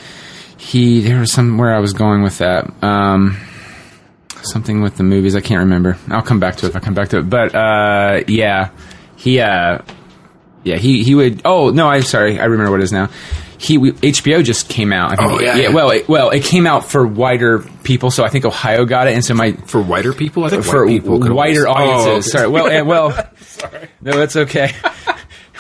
[0.58, 2.72] he there was somewhere I was going with that.
[2.84, 3.38] Um,
[4.42, 5.34] something with the movies.
[5.34, 5.98] I can't remember.
[6.10, 7.30] I'll come back to it if I come back to it.
[7.30, 8.72] But uh, yeah,
[9.16, 9.80] he uh,
[10.66, 11.42] yeah he he would.
[11.46, 12.38] Oh no, I'm sorry.
[12.38, 13.10] I remember what it is now.
[13.60, 15.12] He we, HBO just came out.
[15.12, 15.70] I think, Oh, yeah, yeah.
[15.70, 19.16] Well, it, well, it came out for wider people, so I think Ohio got it,
[19.16, 22.08] and so my For wider people, I think for white wider audiences.
[22.08, 22.22] Oh, okay.
[22.22, 22.48] Sorry.
[22.48, 23.10] Well, eh, well,
[24.02, 24.72] no, that's okay.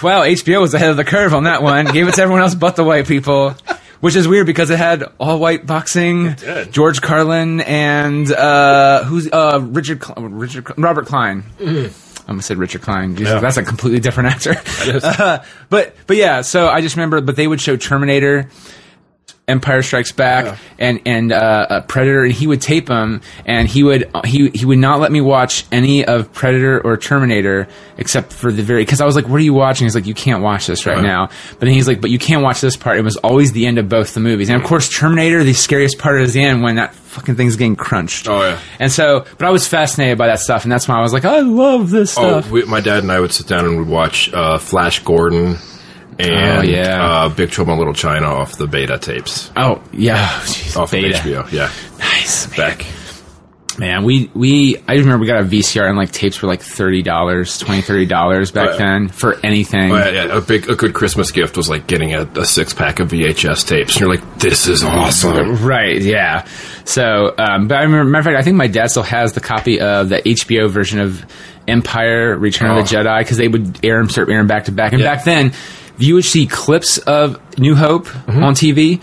[0.01, 1.85] wow, HBO was ahead of the curve on that one.
[1.87, 3.55] Gave it to everyone else but the white people.
[3.99, 6.37] Which is weird because it had all white boxing.
[6.71, 11.43] George Carlin, and uh, who's uh, Richard Cl- Richard Cl- Robert Klein.
[12.29, 13.15] I almost said Richard Klein.
[13.15, 13.39] Jesus, Yeah.
[13.39, 14.55] That's a completely different actor.
[15.03, 18.47] Uh, but but yeah, so I just remember, but they would show Terminator,
[19.49, 20.57] Empire Strikes Back, Yeah.
[20.77, 21.35] and and uh,
[21.69, 25.11] uh, Predator, and he would tape them, and he would he he would not let
[25.11, 29.27] me watch any of Predator or Terminator except for the very because I was like,
[29.27, 31.05] "What are you watching?" He's like, "You can't watch this right Uh-huh.
[31.07, 33.65] now." But then he's like, "But you can't watch this part." It was always the
[33.65, 35.43] end of both the movies, and of course, Terminator.
[35.43, 38.27] The scariest part is the end when that fucking thing's getting crunched.
[38.29, 38.59] Oh, yeah.
[38.79, 41.25] And so, but I was fascinated by that stuff, and that's why I was like,
[41.25, 43.79] "I love this Oh, stuff." we, my dad and I would sit down and we
[43.79, 45.57] would watch uh, Flash Gordon
[46.19, 47.03] and Oh, yeah.
[47.25, 51.17] uh, Big Trouble in Little China off the beta tapes Oh yeah, Jeez, off beta.
[51.17, 51.51] of HBO.
[51.51, 52.57] Yeah, Nice man.
[52.57, 52.85] back.
[53.77, 57.01] Man, we we I remember we got a VCR and like tapes were like thirty
[57.01, 58.77] dollars, twenty thirty dollars back Oh, yeah.
[58.77, 59.93] then for anything.
[59.93, 62.99] Oh, yeah, a big, a good Christmas gift was like getting a, a six pack
[62.99, 66.45] of VHS tapes, and you're like, "This is awesome." Right, yeah.
[66.83, 69.39] So, um, but I remember, matter of fact, I think my dad still has the
[69.39, 71.25] copy of the HBO version of
[71.65, 73.01] Empire: Return of the Oh.
[73.03, 74.91] Jedi because they would air them, start airing back to back.
[74.91, 75.15] And Yeah.
[75.15, 75.53] back then,
[75.99, 78.43] you would see clips of New Hope Mm-hmm.
[78.43, 79.01] on TV.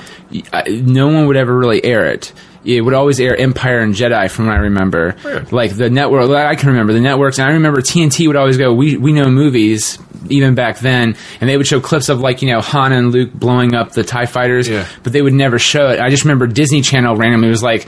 [0.83, 2.33] No one would ever really air it.
[2.65, 5.15] It would always air Empire and Jedi, from what I remember.
[5.25, 5.53] Weird.
[5.53, 8.73] Like the network, I can remember the networks, and I remember TNT would always go,
[8.75, 12.51] "We we know movies." Even back then, and they would show clips of like you
[12.51, 14.85] know Han and Luke blowing up the Tie Fighters, Yeah.
[15.05, 16.01] but they would never show it.
[16.01, 17.87] I just remember Disney Channel randomly was like,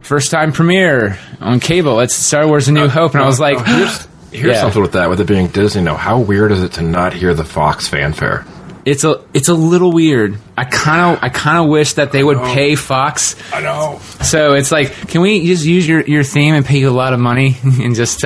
[0.00, 2.00] first time premiere on cable.
[2.00, 4.60] It's Star Wars: A New Hope, and I was like, Oh, here's, Yeah.
[4.62, 5.96] something with that, with it being Disney now.
[5.96, 8.44] How weird is it to not hear the Fox fanfare?
[8.84, 10.36] it's a it's a little weird.
[10.58, 13.36] I kind of I kind of wish that they would pay Fox.
[13.52, 14.00] I know.
[14.22, 17.12] So it's like, can we just use your, your theme and pay you a lot
[17.12, 18.22] of money and just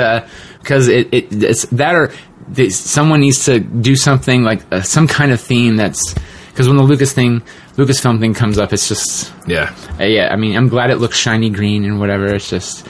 [0.62, 2.10] because it, it it's that or
[2.70, 6.14] someone needs to do something like uh, some kind of theme that's
[6.48, 7.42] because when the Lucas thing
[7.76, 9.76] Lucasfilm thing comes up, it's just Yeah.
[10.00, 12.34] Uh, yeah, I mean, I'm glad it looks shiny green and whatever.
[12.34, 12.86] It's just,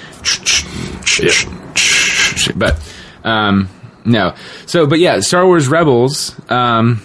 [2.55, 2.79] but
[3.27, 3.69] um,
[4.05, 4.35] no.
[4.67, 6.35] So, but yeah, Star Wars Rebels.
[6.51, 7.03] Um,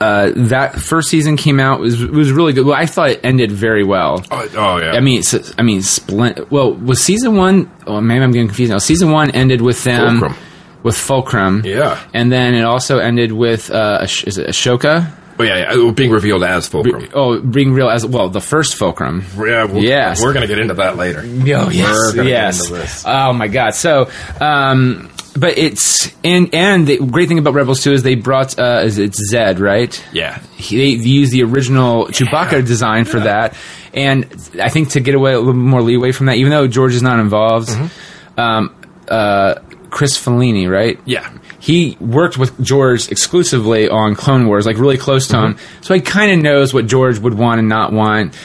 [0.00, 2.66] uh, that first season came out was was really good.
[2.66, 4.24] Well, I thought it ended very well.
[4.32, 4.92] Oh, oh, yeah.
[4.94, 5.22] I mean,
[5.58, 7.70] I mean, splin- Well, was season one?
[7.86, 8.78] Oh, maybe I'm getting confused now.
[8.78, 10.42] Season one ended with them Fulcrum.
[10.82, 11.62] with Fulcrum.
[11.64, 12.00] Yeah.
[12.12, 15.12] and then it also ended with uh, is it Ahsoka?
[15.42, 15.90] Oh, yeah, yeah.
[15.92, 17.08] Being revealed as Fulcrum.
[17.14, 18.28] Oh, being real as well.
[18.28, 19.24] The first Fulcrum.
[19.36, 20.22] Yeah, we'll, Yes.
[20.22, 21.20] We're going to get into that later.
[21.24, 22.60] Oh yes, We're yes.
[22.62, 23.04] get into this.
[23.06, 23.74] Oh my god.
[23.74, 28.58] So, um, but it's and and the great thing about Rebels too is they brought
[28.58, 30.04] uh, is it's Zed right?
[30.12, 30.38] Yeah.
[30.56, 33.56] He, they used the original Chewbacca design for that,
[33.94, 34.24] and
[34.60, 37.02] I think to get away a little more leeway from that, even though George is
[37.02, 38.40] not involved, Mm-hmm.
[38.40, 38.76] um,
[39.08, 39.54] uh,
[39.90, 40.98] Chris Filoni, right?
[41.06, 41.30] Yeah.
[41.62, 45.56] He worked with George exclusively on Clone Wars, like really close to him.
[45.80, 48.36] So he kind of knows what George would want and not want.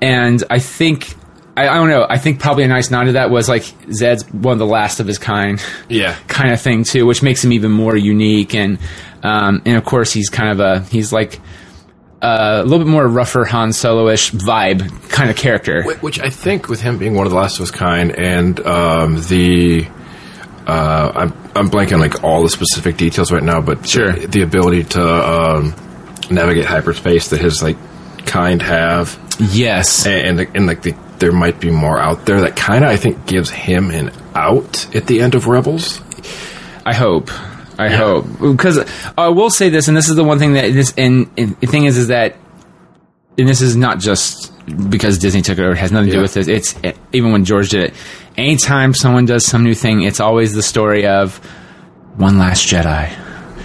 [0.00, 1.14] And I think,
[1.54, 4.24] I, I don't know, I think probably a nice nod to that was like Zed's
[4.32, 5.62] one of the last of his kind.
[5.90, 6.16] Yeah.
[6.28, 8.54] Kind of thing too, which makes him even more unique.
[8.54, 8.78] And,
[9.22, 11.40] um, and of course he's kind of a, he's like,
[12.22, 15.82] uh, a little bit more rougher Han Solo-ish vibe kind of character.
[15.82, 18.58] Wh- Which I think, with him being one of the last of his kind, and
[18.64, 19.86] um, the
[20.66, 24.12] uh, I'm I'm blanking like all the specific details right now, but Sure.
[24.12, 25.74] the, the ability to um,
[26.30, 27.76] navigate hyperspace that his like
[28.26, 29.18] kind have,
[29.52, 30.06] Yes.
[30.06, 32.96] and and, and like the, there might be more out there that kind of I
[32.96, 36.00] think gives him an out at the end of Rebels.
[36.84, 37.30] I hope.
[37.78, 38.78] I hope because
[39.18, 41.66] I will say this, and this is the one thing that this and, and the
[41.66, 42.36] thing is, is that,
[43.38, 44.52] and this is not just
[44.90, 46.48] because Disney took it over; it has nothing to do with this.
[46.48, 47.94] It's it, even when George did it.
[48.36, 51.36] Anytime someone does some new thing, it's always the story of
[52.16, 53.18] one last Jedi.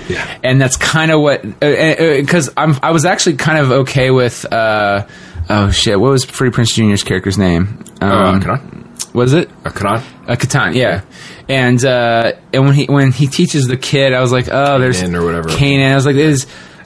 [0.10, 0.39] Yeah.
[0.41, 5.06] and that's kind of what because I'm I was actually kind of okay with uh
[5.49, 10.01] oh shit what was Freddie Prinze Junior's character's name Uh, um, was it a Kanan?
[10.30, 11.01] uh, Kanan, yeah.
[11.49, 15.01] And uh, and when he when he teaches the kid, I was like, oh, there's
[15.01, 15.49] Kanan or whatever.
[15.49, 15.91] Kanan.
[15.91, 16.15] I was like,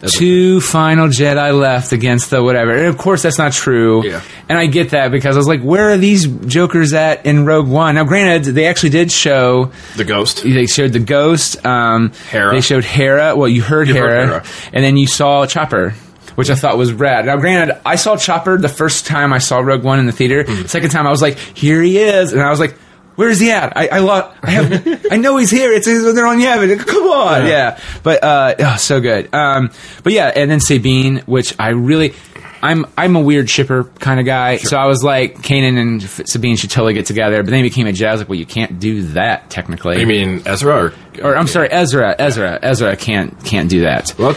[0.07, 2.73] two final Jedi left against the whatever.
[2.75, 4.05] And of course, that's not true.
[4.05, 4.21] Yeah.
[4.49, 7.67] And I get that because I was like, where are these Jokers at in Rogue
[7.67, 7.95] One?
[7.95, 9.71] Now, granted, they actually did show.
[9.95, 10.43] The Ghost.
[10.43, 11.65] They showed the ghost.
[11.65, 12.53] Um, Hera.
[12.53, 13.35] They showed Hera.
[13.35, 14.43] Well, you heard, You heard Hera, Hera.
[14.73, 15.93] and then you saw Chopper.
[16.35, 17.25] Which I thought was rad.
[17.25, 20.45] Now, granted, I saw Chopper the first time I saw Rogue One in the theater.
[20.45, 20.65] Mm-hmm.
[20.67, 22.77] Second time, I was like, "Here he is," and I was like,
[23.21, 25.71] "Where's he at?" I, I, lo- I have, I know he's here.
[25.71, 26.79] It's they're on Yavin.
[26.87, 27.79] Come on, yeah.
[28.01, 29.31] But uh, oh, so good.
[29.33, 29.69] Um,
[30.03, 32.15] but yeah, and then Sabine, which I really,
[32.63, 34.57] I'm I'm a weird shipper kind of guy.
[34.57, 37.43] So I was like, Kanan and F- Sabine should totally get together.
[37.43, 38.19] But then he became a jazz.
[38.19, 39.99] Like, well, you can't do that technically.
[39.99, 40.93] You mean Ezra or?
[41.23, 42.15] or I'm sorry, Ezra.
[42.17, 42.57] Ezra.
[42.61, 44.15] Ezra can't can't do that.
[44.17, 44.33] Well,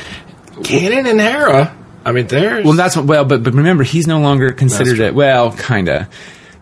[0.62, 1.74] Kanan and Hera.
[2.06, 2.64] I mean, there's.
[2.66, 5.14] Well, that's what, well, but but remember, he's no longer considered it.
[5.14, 6.08] Well, kinda.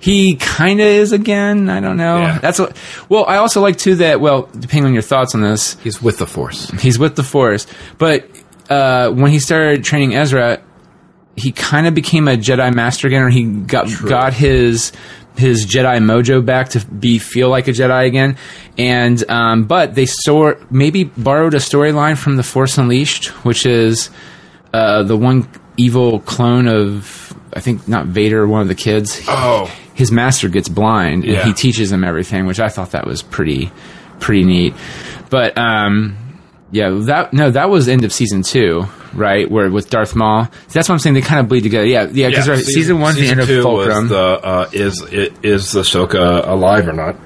[0.02, 1.70] He kinda is again.
[1.70, 2.18] I don't know.
[2.18, 2.38] Yeah.
[2.38, 2.76] That's what.
[3.08, 4.20] Well, I also like too that.
[4.20, 6.68] Well, depending on your thoughts on this, he's with the Force.
[6.80, 8.28] he's with the Force, but
[8.68, 10.60] uh, when he started training Ezra,
[11.36, 14.90] he kind of became a Jedi Master again, or he got got his
[15.36, 18.36] his Jedi mojo back to be feel like a Jedi again.
[18.76, 24.10] And um, but they saw maybe borrowed a storyline from the Force Unleashed, which is
[24.74, 29.20] uh, the one evil clone of I think not Vader, one of the kids.
[29.28, 29.70] Oh.
[29.94, 31.44] His master gets blind and Yeah.
[31.44, 33.70] he teaches him everything, which I thought that was pretty
[34.20, 34.74] pretty neat.
[35.30, 36.16] But um,
[36.70, 39.50] yeah, that no, that was end of season two, right?
[39.50, 40.48] Where with Darth Maul.
[40.72, 41.14] That's what I'm saying.
[41.14, 41.86] They kind of bleed together.
[41.86, 42.28] Yeah, yeah.
[42.28, 46.88] Because Yeah, season, one's the season end of Fulcrum, the, uh, is the Ahsoka alive
[46.88, 47.16] or not?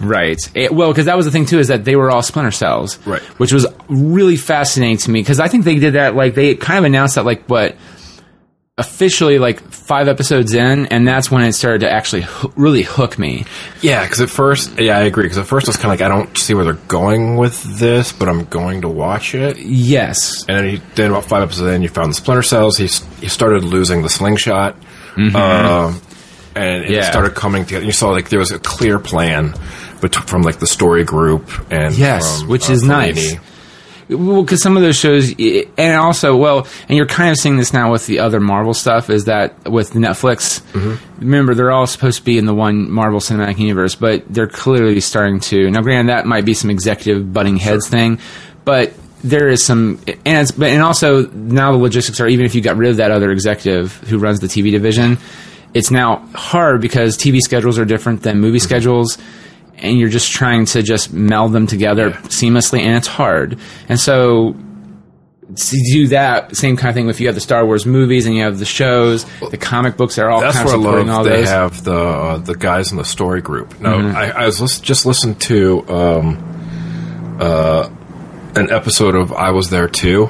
[0.00, 0.38] right?
[0.54, 2.98] It- well, because that was the thing too, is that they were all splinter cells,
[3.04, 3.20] Right.
[3.38, 6.78] Which was really fascinating to me because I think they did that like they kind
[6.78, 7.74] of announced that like what
[8.78, 12.24] officially like five episodes in, and that's when it started to actually
[12.56, 13.44] really hook me.
[13.82, 15.24] Yeah, because at first, yeah, I agree.
[15.24, 17.60] Because at first, I was kind of like, I don't see where they're going with
[17.78, 19.58] this, but I'm going to watch it.
[19.58, 22.76] Yes, And then, he, then about five episodes in, you found the splinter cells.
[22.78, 22.84] He
[23.20, 24.76] he started losing the slingshot,
[25.16, 26.00] um,
[26.54, 27.10] and it Yeah.
[27.10, 27.84] started coming together.
[27.84, 29.54] You saw like there was a clear plan,
[30.00, 32.88] bet- from like the story group and Yes, from, which uh, is Filoni.
[32.88, 33.36] nice.
[34.08, 37.74] Well, because some of those shows, and also, well, and you're kind of seeing this
[37.74, 41.20] now with the other Marvel stuff, is that with Netflix, mm-hmm.
[41.20, 45.00] remember, they're all supposed to be in the one Marvel Cinematic Universe, but they're clearly
[45.00, 45.70] starting to.
[45.70, 48.18] Now, granted, that might be some executive butting heads thing,
[48.64, 52.54] but there is some, and it's, but, and also now the logistics are, even if
[52.54, 55.18] you got rid of that other executive who runs the TV division,
[55.74, 58.64] it's now hard because TV schedules are different than movie mm-hmm.
[58.64, 59.18] schedules
[59.78, 63.58] and you're just trying to just meld them together seamlessly, and it's hard.
[63.88, 64.54] And so
[65.56, 68.36] to do that same kind of thing if you have the Star Wars movies and
[68.36, 71.24] you have the shows, the comic books are all That's kind of where I love
[71.24, 71.48] they those.
[71.48, 73.80] have the uh, the guys in the story group.
[73.80, 74.16] No, Mm-hmm.
[74.16, 77.88] I, I was just listening to um, uh,
[78.56, 80.28] an episode of I Was There Too,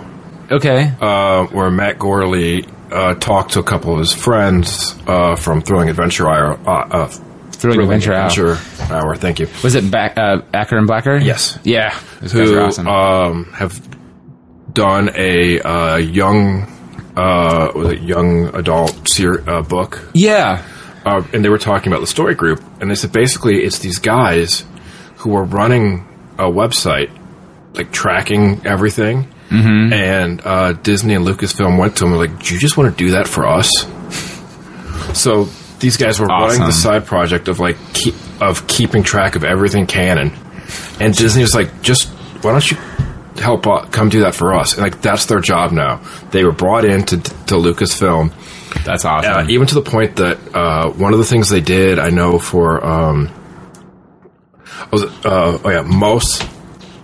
[0.53, 5.63] okay, uh, where Matt Gorley uh, talked to a couple of his friends uh, from
[5.63, 6.29] Thrilling Adventure
[7.59, 7.65] Hour.
[7.65, 8.27] Uh, uh, Thrilling Adventure Hour.
[8.27, 9.17] Adventure Hour.
[9.17, 9.49] Thank you.
[9.63, 11.17] was it back uh, Acker and Blacker?
[11.17, 11.59] Yes.
[11.65, 11.91] yeah,
[12.21, 12.87] Who are awesome.
[12.89, 13.81] um, have
[14.73, 16.63] done a uh, young
[17.17, 20.65] uh, was it young adult ser- uh, book yeah,
[21.05, 23.99] uh, and they were talking about the story group, and they said basically it's these
[23.99, 24.65] guys
[25.17, 26.07] who are running
[26.39, 27.11] a website,
[27.75, 29.27] like tracking everything.
[29.49, 29.93] Mm-hmm.
[29.95, 32.97] And uh, Disney and Lucasfilm went to them and were like, "Do you just want
[32.97, 33.71] to do that for us?"
[35.15, 35.49] So
[35.81, 39.87] these guys were running the side project of like keep, of keeping track of everything
[39.87, 40.33] canon,
[41.01, 42.09] And Disney was like, just
[42.43, 42.77] why don't you
[43.37, 44.75] help uh, come do that for us?
[44.75, 46.01] And like that's their job now.
[46.31, 48.33] They were brought in to to Lucasfilm,
[48.85, 49.33] That's awesome.
[49.33, 52.39] uh, even to the point that uh, one of the things they did, I know
[52.39, 53.31] for um,
[54.91, 56.43] was it, uh, oh yeah, Mos,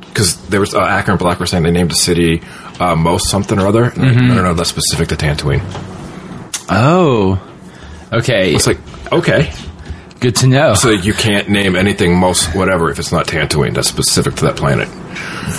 [0.08, 2.42] because there was uh, Acker and Black were saying they named a city
[2.80, 3.90] uh, Mos something or other.
[3.90, 4.30] Mm-hmm.
[4.30, 5.62] I don't know, that's specific to Tatooine.
[6.70, 7.40] oh,
[8.18, 8.54] okay.
[8.54, 8.78] It's like
[9.12, 9.52] okay,
[10.20, 10.74] Good to know.
[10.74, 13.74] so you can't name anything most whatever if it's not Tatooine.
[13.74, 14.88] That's specific to that planet.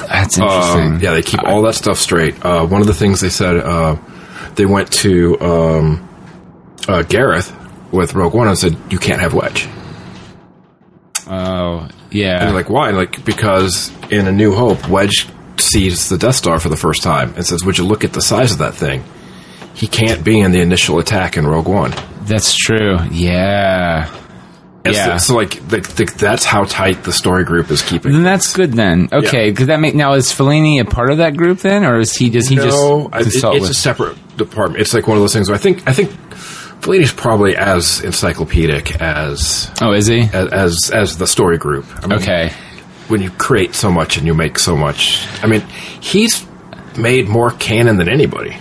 [0.07, 0.93] That's interesting.
[0.93, 2.43] Um, yeah, they keep all that stuff straight.
[2.43, 3.97] Uh, one of the things they said, uh,
[4.55, 6.09] they went to um,
[6.87, 7.55] uh, Gareth
[7.91, 9.67] with Rogue One and said, "You can't have Wedge."
[11.27, 12.39] Oh, yeah.
[12.45, 16.69] they're like, "Why?" Like because in A New Hope, Wedge sees the Death Star for
[16.69, 19.03] the first time and says, "Would you look at the size of that thing?"
[19.75, 21.93] He can't be in the initial attack in Rogue One.
[22.21, 22.97] That's true.
[23.11, 24.07] Yeah.
[24.85, 25.17] It's- Yeah.
[25.17, 28.13] So like, like, like that's how tight the story group is keeping.
[28.13, 29.09] Then that's good then.
[29.11, 32.15] Okay, because that make now is Filoni a part of that group then, or is
[32.15, 33.69] he does he no, I- just it- it's with?
[33.69, 34.81] a separate department.
[34.81, 36.11] It's like one of those things where I think I think
[36.81, 40.21] Filoni's probably as encyclopedic as oh, is he?
[40.21, 41.85] as as, as the story group.
[42.03, 42.53] I mean, Okay.
[43.07, 45.61] when you create so much and you make so much, I mean,
[45.99, 46.45] he's
[46.97, 48.55] made more canon than anybody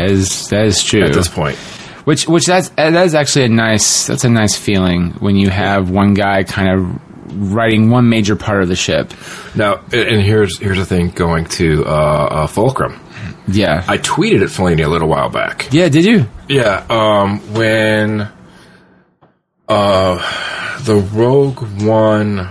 [0.00, 1.02] That is that is true.
[1.04, 1.56] at this point.
[2.04, 5.90] Which which that's that is actually a nice that's a nice feeling when you have
[5.90, 9.12] one guy kind of writing one major part of the ship.
[9.54, 12.98] Now, and and here's here's the thing: going to uh, uh, Fulcrum,
[13.48, 13.84] Yeah.
[13.86, 15.68] I tweeted at Filoni a little while back.
[15.72, 15.88] yeah.
[15.90, 16.26] Did you?
[16.48, 18.28] Yeah, um, when
[19.68, 22.48] uh, the Rogue One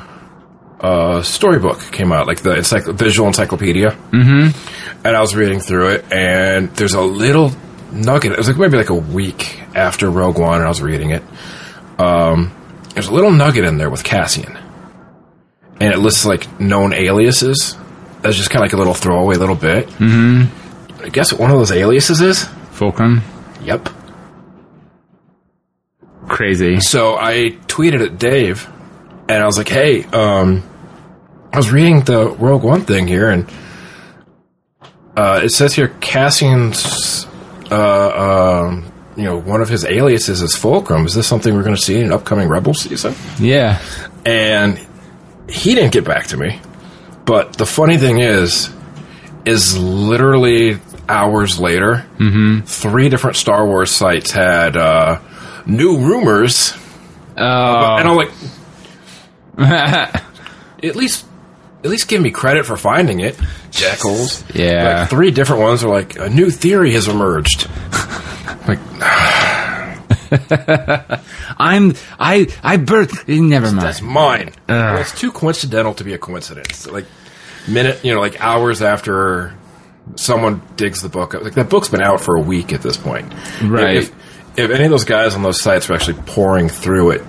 [0.80, 5.06] uh, storybook came out, like the encycl- visual encyclopedia, mm-hmm.
[5.06, 7.52] and I was reading through it, and there's a little
[7.92, 8.32] nugget.
[8.32, 11.24] It was like maybe like a week after Rogue One, and I was reading it.
[11.98, 12.56] Um,
[12.94, 14.58] there's a little nugget in there with Cassian,
[15.80, 17.76] and it lists like known aliases.
[18.22, 19.88] That's just kind of like a little throwaway little bit.
[19.88, 21.04] Mm-hmm.
[21.04, 22.46] I guess one of those aliases is.
[22.72, 23.22] Fulcrum.
[23.63, 23.89] Yep.
[26.28, 26.80] Crazy.
[26.80, 28.70] So I tweeted at Dave,
[29.28, 30.69] and I was like, "Hey, um,
[31.52, 33.50] I was reading the Rogue One thing here, and
[35.16, 37.26] uh, it says here Cassian's,
[37.72, 41.06] uh, um, you know, one of his aliases is Fulcrum.
[41.06, 43.82] Is this something we're going to see in an upcoming Rebel season?" Yeah.
[44.26, 44.80] And
[45.50, 46.60] he didn't get back to me.
[47.26, 48.70] But the funny thing is,
[49.46, 52.06] is literally hours later,
[52.66, 55.20] three different Star Wars sites had uh,
[55.66, 56.74] new rumors
[57.38, 57.96] Oh.
[57.96, 58.32] and I'm like,
[60.84, 61.26] at least,
[61.84, 63.39] at least give me credit for finding it,
[63.72, 64.44] jackals.
[64.54, 65.02] Yeah.
[65.02, 67.70] like three different ones are like a new theory has emerged.
[68.68, 68.80] like,
[71.58, 73.28] I'm I I birthed.
[73.28, 73.80] Never mind.
[73.82, 74.52] that's mine.
[74.68, 76.88] Well, it's too coincidental to be a coincidence.
[76.88, 77.06] Like
[77.68, 79.54] minute, you know, like hours after
[80.15, 81.44] someone digs the book up.
[81.44, 83.32] Like that book's been out for a week at this point.
[83.63, 83.98] Right.
[83.98, 84.12] If,
[84.58, 87.24] if any of those guys on those sites were actually pouring through it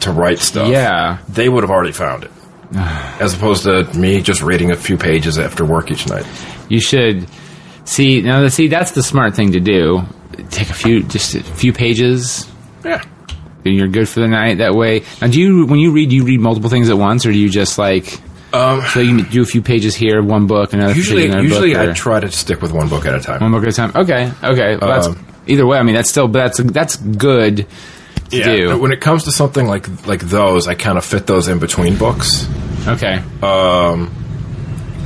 [0.00, 1.18] to write stuff, Yeah.
[1.28, 2.30] they would have already found it.
[3.20, 6.26] As opposed to me just reading a few pages after work each night.
[6.68, 7.26] You should
[7.84, 8.46] see now.
[8.48, 10.02] See, that's the smart thing to do.
[10.50, 12.48] Take a few, just a few pages,
[12.84, 13.02] Yeah.
[13.64, 14.58] and you're good for the night.
[14.58, 15.02] That way.
[15.20, 17.38] Now, do you when you read, do you read multiple things at once, or do
[17.38, 18.18] you just like?
[18.54, 21.92] Um, So you do a few pages here, one book, another usually, another usually I
[21.92, 23.40] try to stick with one book at a time.
[23.40, 23.92] one book at a time.
[23.94, 24.76] Okay, okay.
[24.76, 25.78] Well, that's Um, either way.
[25.78, 27.66] I mean, that's still, but that's that's good
[28.32, 28.56] to yeah.
[28.56, 28.68] do.
[28.70, 31.58] but When it comes to something like like those, I kind of fit those in
[31.58, 32.48] between books,
[32.86, 34.10] Okay, Um,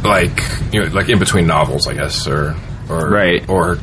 [0.03, 0.41] like
[0.73, 2.57] you know, like in between novels, I guess, or
[2.89, 3.47] or Right.
[3.49, 3.79] or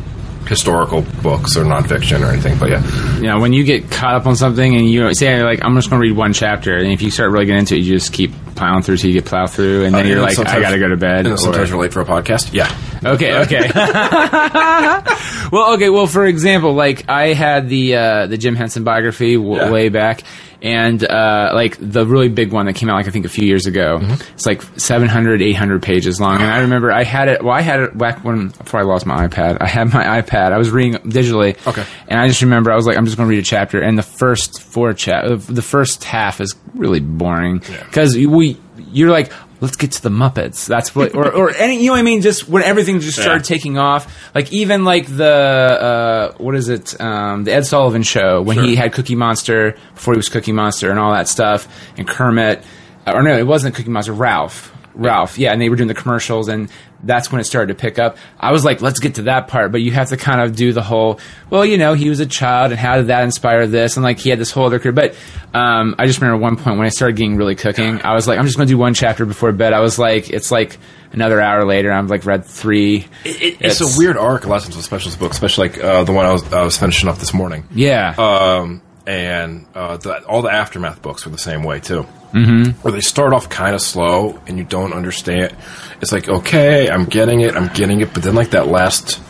[0.48, 2.58] historical books or nonfiction or anything.
[2.60, 5.76] But yeah, know, when you get caught up on something and you say like, I'm
[5.76, 7.94] just going to read one chapter, and if you start really getting into it, you
[7.98, 10.60] just keep plowing through till you get plowed through, and then Uh, you're like, I
[10.62, 11.26] got to go to bed.
[11.28, 12.54] or- sometimes you're late for a podcast.
[12.54, 12.70] Yeah,
[13.06, 13.70] Okay, okay.
[15.52, 15.90] well, okay.
[15.90, 19.72] Well, for example, like I had the uh, the Jim Henson biography w- Yeah.
[19.72, 20.24] way back,
[20.64, 23.46] and uh, like the really big one that came out like I think a few
[23.46, 24.00] years ago.
[24.00, 24.14] Mm-hmm.
[24.34, 27.44] It's like 700, 800 pages long, and I remember I had it.
[27.44, 29.58] Well, I had it back when before I lost my iPad.
[29.62, 30.54] I had my iPad.
[30.54, 31.56] I was reading digitally.
[31.68, 31.84] Okay.
[32.08, 33.98] And I just remember I was like, I'm just going to read a chapter, and
[33.98, 37.84] the first four chap, the first half is really boring Yeah.
[37.84, 38.58] because we,
[38.92, 39.32] you're like,
[39.64, 40.68] let's get to the Muppets.
[40.68, 42.22] That's what, or, or any, you know what I mean?
[42.22, 43.56] Just when everything just started Yeah.
[43.56, 47.00] taking off, like even like the, uh, what is it?
[47.00, 50.90] Um, the Ed Sullivan show when he had Cookie Monster before he was Cookie Monster
[50.92, 52.64] and all that stuff, and Kermit,
[53.08, 54.72] or no, it wasn't Cookie Monster, Ralph.
[54.96, 55.40] Ralph.
[55.40, 56.70] Yeah, and they were doing the commercials, and
[57.04, 58.18] that's when it started to pick up.
[58.40, 60.74] I was like, let's get to that part, but you have to kind of do
[60.74, 61.20] the whole.
[61.50, 63.98] Well, you know, he was a child, and how did that inspire this?
[63.98, 64.94] And like, he had this whole other career.
[64.94, 65.16] But
[65.54, 68.02] um, I just remember one point when I started getting really cooking.
[68.02, 69.74] I was like, I'm just going to do one chapter before bed.
[69.74, 70.78] I was like, it's like
[71.12, 71.92] another hour later.
[71.92, 73.08] I'm like read three.
[73.24, 74.46] It, it, it's, it's, a weird arc.
[74.46, 77.18] Lessons with specialist books, especially like uh, the one I was I was finishing up
[77.18, 77.66] this morning.
[77.74, 78.16] Yeah.
[78.18, 82.06] Um, and uh, the, all the aftermath books were the same way too.
[82.34, 82.82] Mm-hmm.
[82.82, 85.56] Where they start off kind of slow and you don't understand.
[86.02, 89.22] It's like okay, I'm getting it, I'm getting it, but then like that last,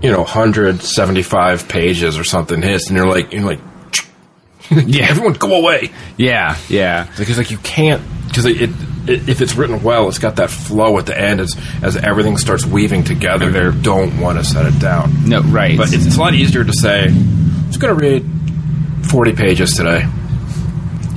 [0.00, 3.60] you know, 175 pages or something hits, and you're like, you're like,
[4.70, 5.90] yeah, everyone go away.
[6.16, 7.10] Yeah, yeah.
[7.18, 8.70] Because like you can't because it, it,
[9.06, 12.38] it, if it's written well, it's got that flow at the end as as everything
[12.38, 13.50] starts weaving together.
[13.50, 15.28] They don't want to set it down.
[15.28, 15.76] No, right.
[15.76, 17.06] But it's, it's a lot easier to say.
[17.06, 18.24] I'm just going to read
[19.10, 20.02] 40 pages today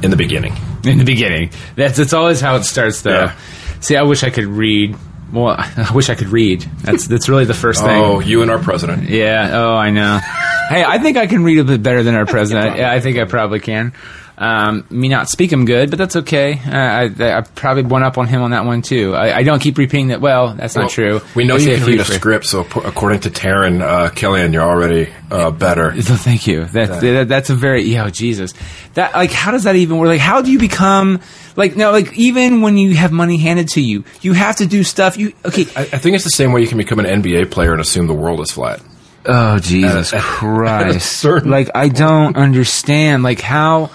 [0.03, 0.55] in the beginning.
[0.91, 1.51] In the beginning.
[1.75, 3.25] That's that's always how it starts though.
[3.25, 3.35] Yeah.
[3.79, 4.95] See, I wish I could read
[5.31, 6.61] well, I wish I could read.
[6.81, 8.01] That's that's really the first thing.
[8.01, 9.09] Oh, you and our president.
[9.09, 9.49] Yeah.
[9.53, 10.19] Oh, I know.
[10.69, 12.77] hey, I think I can read a bit better than our president.
[12.77, 13.93] yeah, I think I probably can.
[14.37, 16.59] Um, me not speak him good, but that's okay.
[16.59, 19.15] Uh, I, I, probably went up on him on that one too.
[19.15, 20.19] I, I don't keep repeating that.
[20.19, 21.21] Well, that's well, not true.
[21.35, 25.09] We know you can read a script, so according to Taryn uh, Killian, you're already
[25.31, 25.93] uh, better.
[26.05, 26.65] So thank you.
[26.65, 28.05] That, that, that's a very yeah.
[28.05, 28.53] Oh, Jesus,
[28.93, 30.09] that like how does that even work?
[30.09, 31.19] Like how do you become
[31.55, 34.83] like no like even when you have money handed to you, you have to do
[34.83, 35.17] stuff.
[35.17, 35.65] You okay?
[35.75, 38.05] I, I think it's the same way you can become an NBA player and assume
[38.05, 38.81] the world is flat.
[39.25, 41.25] Oh Jesus Christ!
[41.45, 43.23] like I don't understand.
[43.23, 43.89] Like how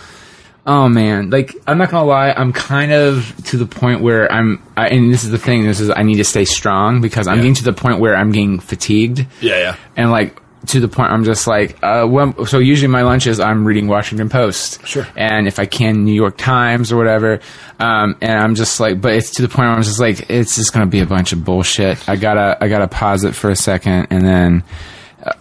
[0.66, 4.62] Oh man, like I'm not gonna lie, I'm kind of to the point where I'm,
[4.76, 5.64] I, and this is the thing.
[5.64, 7.42] This is I need to stay strong because I'm yeah.
[7.42, 9.26] getting to the point where I'm getting fatigued.
[9.40, 9.76] Yeah, yeah.
[9.96, 13.64] And like to the point I'm just like, uh, well, so usually my lunches I'm
[13.64, 14.86] reading Washington Post.
[14.86, 15.06] Sure.
[15.16, 17.40] And if I can, New York Times or whatever.
[17.78, 20.56] Um, and I'm just like, but it's to the point where I'm just like, it's
[20.56, 22.06] just gonna be a bunch of bullshit.
[22.08, 24.64] I gotta, I gotta pause it for a second and then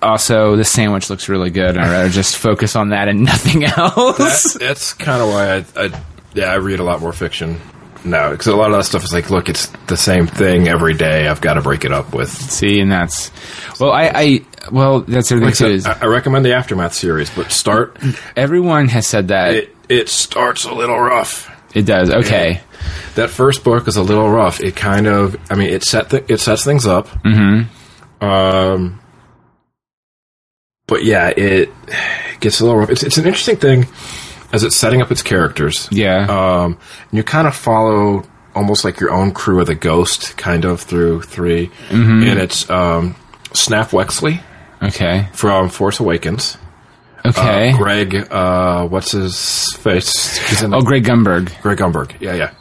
[0.02, 1.78] also, the sandwich looks really good.
[1.78, 4.54] I'd rather just focus on that and nothing else.
[4.54, 6.04] That, that's kind of why I, I,
[6.34, 7.60] yeah, I read a lot more fiction
[8.04, 10.94] now because a lot of that stuff is like, look, it's the same thing every
[10.94, 11.28] day.
[11.28, 12.30] I've got to break it up with.
[12.30, 13.32] See, and that's
[13.80, 15.90] well, I, I well, that's everything like too.
[15.90, 17.98] I, I, recommend the aftermath series, but start.
[18.36, 21.50] Everyone has said that it, it starts a little rough.
[21.74, 22.10] It does.
[22.10, 22.54] Okay.
[22.54, 22.62] Yeah.
[23.16, 24.62] That first book is a little rough.
[24.62, 27.08] It kind of, I mean, it set th- it sets things up.
[27.08, 28.24] Mm-hmm.
[28.24, 29.00] Um,
[30.90, 31.70] but yeah, it
[32.40, 32.90] gets a little rough.
[32.90, 33.86] It's, it's an interesting thing
[34.52, 35.88] as it's setting up its characters.
[35.92, 36.26] Yeah.
[36.26, 36.78] Um,
[37.10, 38.24] and you kind of follow
[38.56, 42.24] almost like your own crew of the Ghost, kind of through 3 mm-hmm.
[42.28, 43.16] and it's um,
[43.54, 44.42] Snap Wexley.
[44.82, 45.28] Okay.
[45.34, 46.58] From Force Awakens.
[47.26, 47.72] Okay.
[47.72, 50.64] Uh, Greg, uh, what's his face?
[50.64, 51.62] Oh, Greg Grunberg.
[51.62, 52.20] Greg Grunberg.
[52.20, 52.54] Yeah, yeah.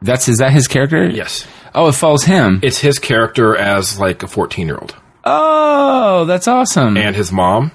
[0.00, 1.08] That's is that his character?
[1.08, 1.46] Yes.
[1.74, 2.60] Oh, it follows him.
[2.62, 4.96] It's his character as like a fourteen-year-old.
[5.30, 6.96] Oh, that's awesome.
[6.96, 7.70] And his mom.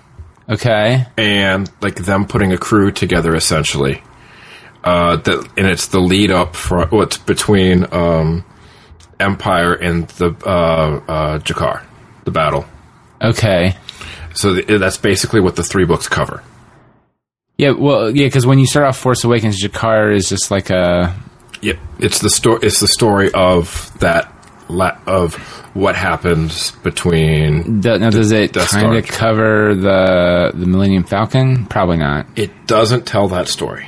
[0.50, 1.06] Okay.
[1.18, 4.02] And like them putting a crew together essentially.
[4.84, 8.44] Uh, that and it's the lead up for what's between um,
[9.20, 11.82] Empire and the uh, uh, Jakku,
[12.26, 12.66] the battle.
[13.22, 13.78] Okay.
[14.34, 16.44] So th- that's basically what the three books cover.
[17.58, 21.16] Yeah, well, yeah, because when you start off Force Awakens, Jakku is just like a.
[21.62, 22.60] Yep, it's the story.
[22.64, 24.33] It's the story of that
[24.74, 25.36] la- of
[25.76, 27.82] what happens between.
[27.82, 31.66] Do, now, does it kind of cover the the Millennium Falcon?
[31.68, 32.28] Probably not.
[32.36, 33.88] It doesn't tell that story.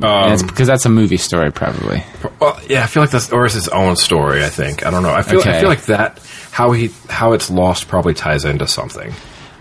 [0.00, 2.02] Um, because that's a movie story, probably.
[2.40, 4.42] Well, yeah, I feel like that's or it's its own story.
[4.44, 5.12] I think I don't know.
[5.12, 5.58] I feel okay.
[5.58, 6.18] I feel like that
[6.50, 9.12] how he how it's lost probably ties into something.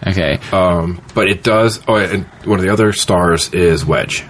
[0.07, 0.39] Okay.
[0.51, 1.79] Um, but it does.
[1.87, 4.23] Oh, and one of the other stars is Wedge.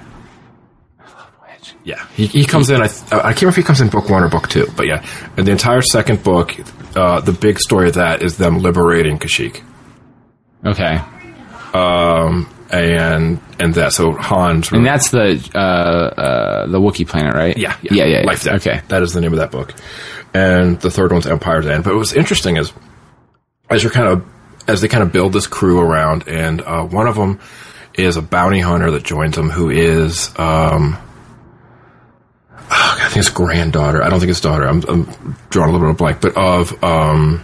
[1.84, 2.82] Yeah, he, he comes in.
[2.82, 5.05] I, I can't remember if he comes in book one or book two, but yeah,
[5.36, 6.55] and the entire second book,
[6.95, 9.63] uh, the big story of that is them liberating Kashyyyk.
[10.65, 11.01] Okay.
[11.73, 17.57] Um, and and that so Han's and that's the uh, uh, the Wookiee planet, right?
[17.57, 18.05] Yeah, yeah, yeah.
[18.05, 18.25] yeah, yeah.
[18.25, 18.55] Life Debt.
[18.55, 19.73] Okay, that is the name of that book.
[20.34, 21.84] And the third one's Empire's End.
[21.84, 22.71] But what was interesting is
[23.69, 24.25] as you're kind of
[24.67, 27.39] as they kind of build this crew around, and uh, one of them
[27.93, 30.97] is a bounty hunter that joins them, who is um,
[32.72, 34.03] oh, I think it's granddaughter.
[34.03, 34.65] I don't think it's daughter.
[34.65, 37.43] I'm, I'm drawing a little bit of blank, but of um,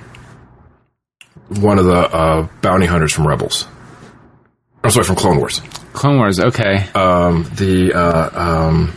[1.50, 3.68] one of the uh, bounty hunters from Rebels.
[4.84, 5.62] I'm sorry, from Clone Wars.
[5.94, 6.40] Clone Wars.
[6.40, 6.88] Okay.
[6.94, 8.94] Um, the uh, um,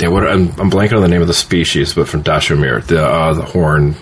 [0.00, 3.04] yeah, what I'm, I'm blanking on the name of the species, but from Dathomir, the
[3.04, 3.94] uh, the horn.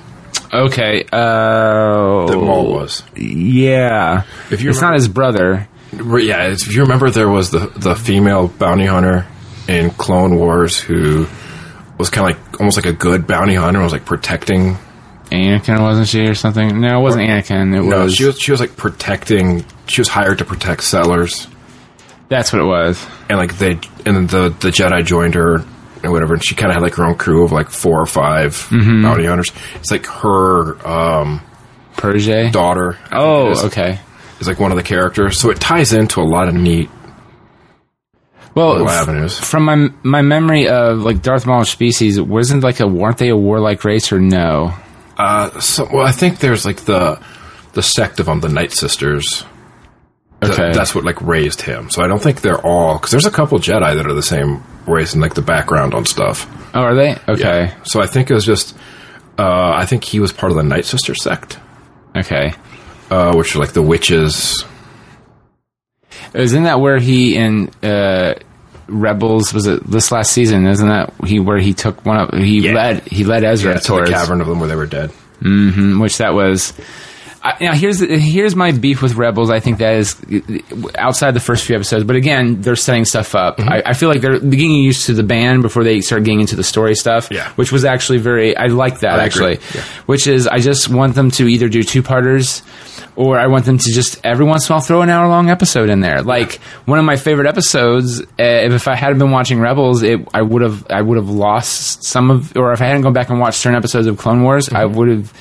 [0.52, 1.04] Okay.
[1.12, 3.02] Uh, that Maul was.
[3.16, 4.22] Yeah.
[4.50, 5.68] If you it's remember, not his brother.
[5.92, 9.26] Yeah, if you remember, there was the the female bounty hunter
[9.68, 11.26] in Clone Wars who
[11.98, 13.80] was kind of like almost like a good bounty hunter.
[13.80, 14.76] Was like protecting.
[15.30, 16.80] Anakin wasn't she or something?
[16.80, 17.74] No, it wasn't Anakin.
[17.76, 18.14] It No, was.
[18.14, 19.64] she was she was like protecting.
[19.86, 21.46] She was hired to protect settlers,
[22.28, 23.04] that's what it was.
[23.28, 25.56] and like they and the the Jedi joined her
[26.02, 26.34] and whatever.
[26.34, 29.24] And she kind of had like her own crew of like four or 5 bounty
[29.26, 29.50] hunters.
[29.76, 31.40] It's like her um,
[31.96, 32.52] Perge.
[32.52, 32.92] daughter.
[32.92, 33.98] I think it Oh, is, okay.
[34.40, 36.90] Is like one of the characters, so it ties into a lot of neat
[38.54, 39.38] Well, avenues.
[39.38, 43.36] from my my memory of like Darth Maul's species, wasn't like a weren't they a
[43.36, 44.72] warlike race or no?
[45.16, 47.20] Uh, so, well, I think there's like the
[47.72, 49.44] the sect of them, the Night Sisters.
[50.42, 50.72] Okay.
[50.72, 51.88] that's what like raised him.
[51.88, 54.62] So I don't think they're all because there's a couple Jedi that are the same
[54.86, 56.46] race and like the background on stuff.
[56.74, 57.16] Oh, are they?
[57.28, 58.76] Okay, So I think it was just.
[59.38, 61.58] Uh, I think he was part of the Night Sister sect,
[62.14, 62.52] okay.
[63.10, 64.64] uh, which are like the witches.
[66.34, 68.34] Isn't that where he in uh,
[68.88, 70.66] Rebels was it this last season?
[70.66, 72.34] Isn't that he where he took one up?
[72.34, 72.74] He Yeah.
[72.74, 75.10] led he led Ezra Yeah, to the towards cavern of them where they were dead.
[75.42, 76.72] Mhm, which that was.
[77.46, 79.50] I, now here's here's my beef with Rebels.
[79.50, 80.16] I think that is
[80.96, 83.58] outside the first few episodes, but again, they're setting stuff up.
[83.58, 83.68] Mm-hmm.
[83.68, 86.56] I, I feel like they're getting used to the band before they start getting into
[86.56, 87.28] the story stuff.
[87.30, 87.50] Yeah.
[87.56, 88.56] which was actually very.
[88.56, 89.58] I like that I actually.
[89.74, 89.82] Yeah.
[90.06, 92.62] Which is, I just want them to either do two parters.
[93.16, 95.48] Or I want them to just every once in a while throw an hour long
[95.48, 96.22] episode in there.
[96.22, 96.54] Like
[96.86, 98.20] one of my favorite episodes.
[98.20, 102.02] Uh, if, I hadn't been watching Rebels, it, I would have I would have lost
[102.04, 102.56] some of.
[102.56, 104.94] Or if I hadn't gone back and watched certain episodes of Clone Wars, I Mm-hmm.
[104.96, 105.32] would have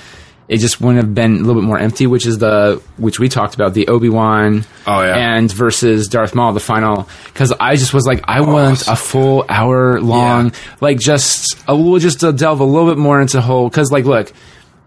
[0.49, 3.29] it just wouldn't have been a little bit more empty, which is the which we
[3.29, 5.15] talked about the Obi Wan Oh, yeah.
[5.35, 9.45] and versus Darth Maul the final because I just was like I want a full
[9.49, 10.51] hour long Yeah.
[10.81, 14.05] like just a little just to delve a little bit more into whole because like
[14.05, 14.33] look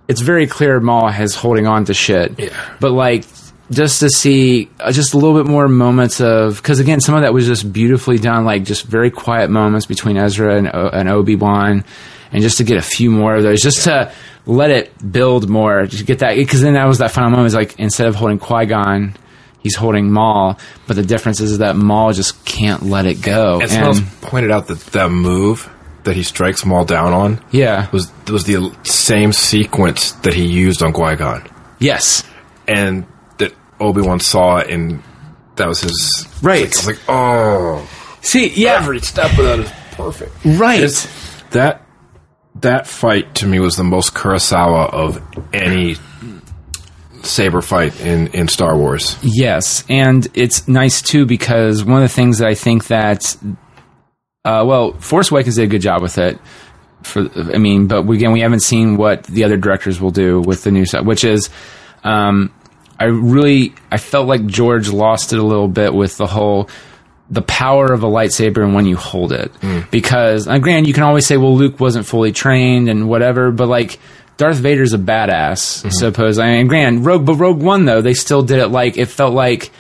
[0.09, 2.49] it's very clear Maul has holding on to shit Yeah.
[2.79, 3.25] but like
[3.71, 7.23] just to see uh, just a little bit more moments of because again some of
[7.23, 11.09] that was just beautifully done like just very quiet moments between Ezra and, O- and
[11.09, 11.83] Obi Wan
[12.31, 14.13] and just to get a few more of those just to
[14.47, 15.86] let it build more.
[15.86, 18.38] Just get that because then that was that final moment is like instead of holding
[18.38, 19.14] Qui Gon
[19.66, 20.59] he's holding Maul.
[20.86, 23.61] But the difference is that Maul just can't let it go.
[23.61, 25.68] And someone else pointed out that that move
[26.05, 27.90] that he strikes Maul down on yeah.
[27.90, 31.49] was was the same sequence that he used on Qui Gon.
[31.78, 32.22] yes.
[32.68, 33.07] And
[33.38, 35.03] that Obi Wan saw it, and
[35.57, 36.64] that was his Right.
[36.64, 37.88] I was like, oh,
[38.22, 38.78] see yeah.
[38.78, 40.32] Every step of that is perfect.
[40.44, 40.82] right.
[40.82, 41.07] It's,
[41.51, 41.86] that
[42.61, 45.97] that fight to me was the most Kurosawa of any
[47.23, 49.17] saber fight in in Star Wars.
[49.23, 53.37] Yes, and it's nice too because one of the things that I think that,
[54.45, 56.39] uh, well, Force Awakens did a good job with it.
[57.03, 60.65] For I mean, but again, we haven't seen what the other directors will do with
[60.65, 61.51] the new set, which is,
[62.05, 62.53] um,
[62.99, 66.69] I really I felt like George lost it a little bit with the whole
[67.29, 69.51] the power of a lightsaber and when you hold it.
[69.91, 73.66] Because uh, granted you can always say well Luke wasn't fully trained and whatever but
[73.68, 73.99] like
[74.37, 78.43] Darth Vader's a badass suppose I mean granted Rogue but Rogue One though they still
[78.43, 79.70] did it like it felt like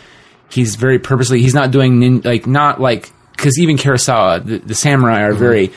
[0.50, 4.74] he's very purposely he's not doing nin- like not like because even Kurosawa the, the
[4.74, 5.72] samurai are very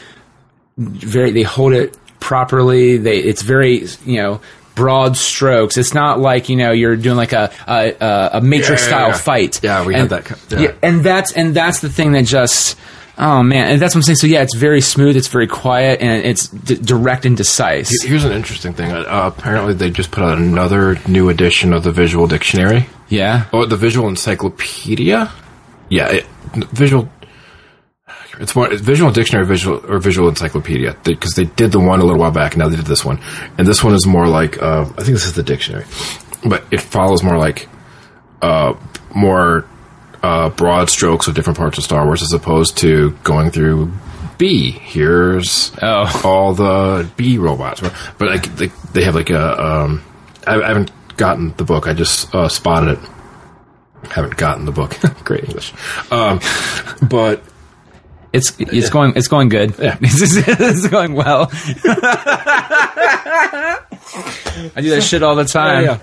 [0.77, 4.41] very they hold it properly they it's very you know
[4.79, 8.89] broad strokes it's not like you know you're doing like a a, a, matrix Yeah,
[9.07, 10.59] yeah, style fight Yeah, we and, had that yeah.
[10.59, 12.77] yeah and that's and that's the thing that just
[13.17, 15.99] oh man and that's what i'm saying so yeah it's very smooth it's very quiet
[16.01, 18.91] and it's d- direct and decisive Here's an interesting thing.
[18.91, 19.05] Uh,
[19.35, 22.87] apparently, they just put out another new edition of the Visual Dictionary.
[23.09, 25.29] yeah Oh, the Visual Encyclopedia.
[25.89, 26.25] Yeah, it,
[26.71, 27.09] visual.
[28.39, 32.03] It's more it's Visual Dictionary, visual or Visual Encyclopedia because they, did the one a
[32.05, 32.53] little while back.
[32.53, 33.19] and Now they did this one,
[33.57, 35.85] and this one is more like uh, I think this is the dictionary,
[36.45, 37.67] but it follows more like
[38.41, 38.73] uh,
[39.13, 39.65] more
[40.23, 43.91] uh, broad strokes of different parts of Star Wars as opposed to going through
[44.37, 44.71] B.
[44.71, 46.21] Here's Oh.
[46.23, 49.61] all the B robots, but like they, they have like a.
[49.65, 50.01] Um,
[50.47, 51.87] I, I haven't gotten the book.
[51.89, 54.09] I just uh, spotted it.
[54.11, 54.95] Haven't gotten the book.
[55.25, 55.73] Great English,
[56.09, 56.39] um,
[57.09, 57.43] but
[58.33, 59.97] it's it's going it's going good Yeah.
[60.01, 61.49] it's, going well
[64.75, 65.99] i do that shit all the time yeah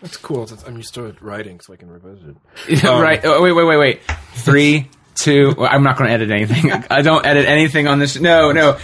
[0.00, 0.48] that's cool.
[0.66, 2.34] I'm used to writing, so I can revisit
[2.66, 2.82] it.
[2.82, 4.00] right oh, wait wait wait wait
[4.34, 8.18] three two well, i'm not going to edit anything i don't edit anything on this
[8.18, 8.78] no no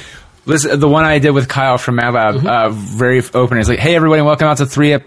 [0.46, 2.46] Listen, the one I did with Kyle from MadLab, Mm-hmm.
[2.46, 3.58] uh, very open.
[3.58, 4.94] It's like, "Hey, everybody, welcome out to three.
[4.94, 5.06] Ep-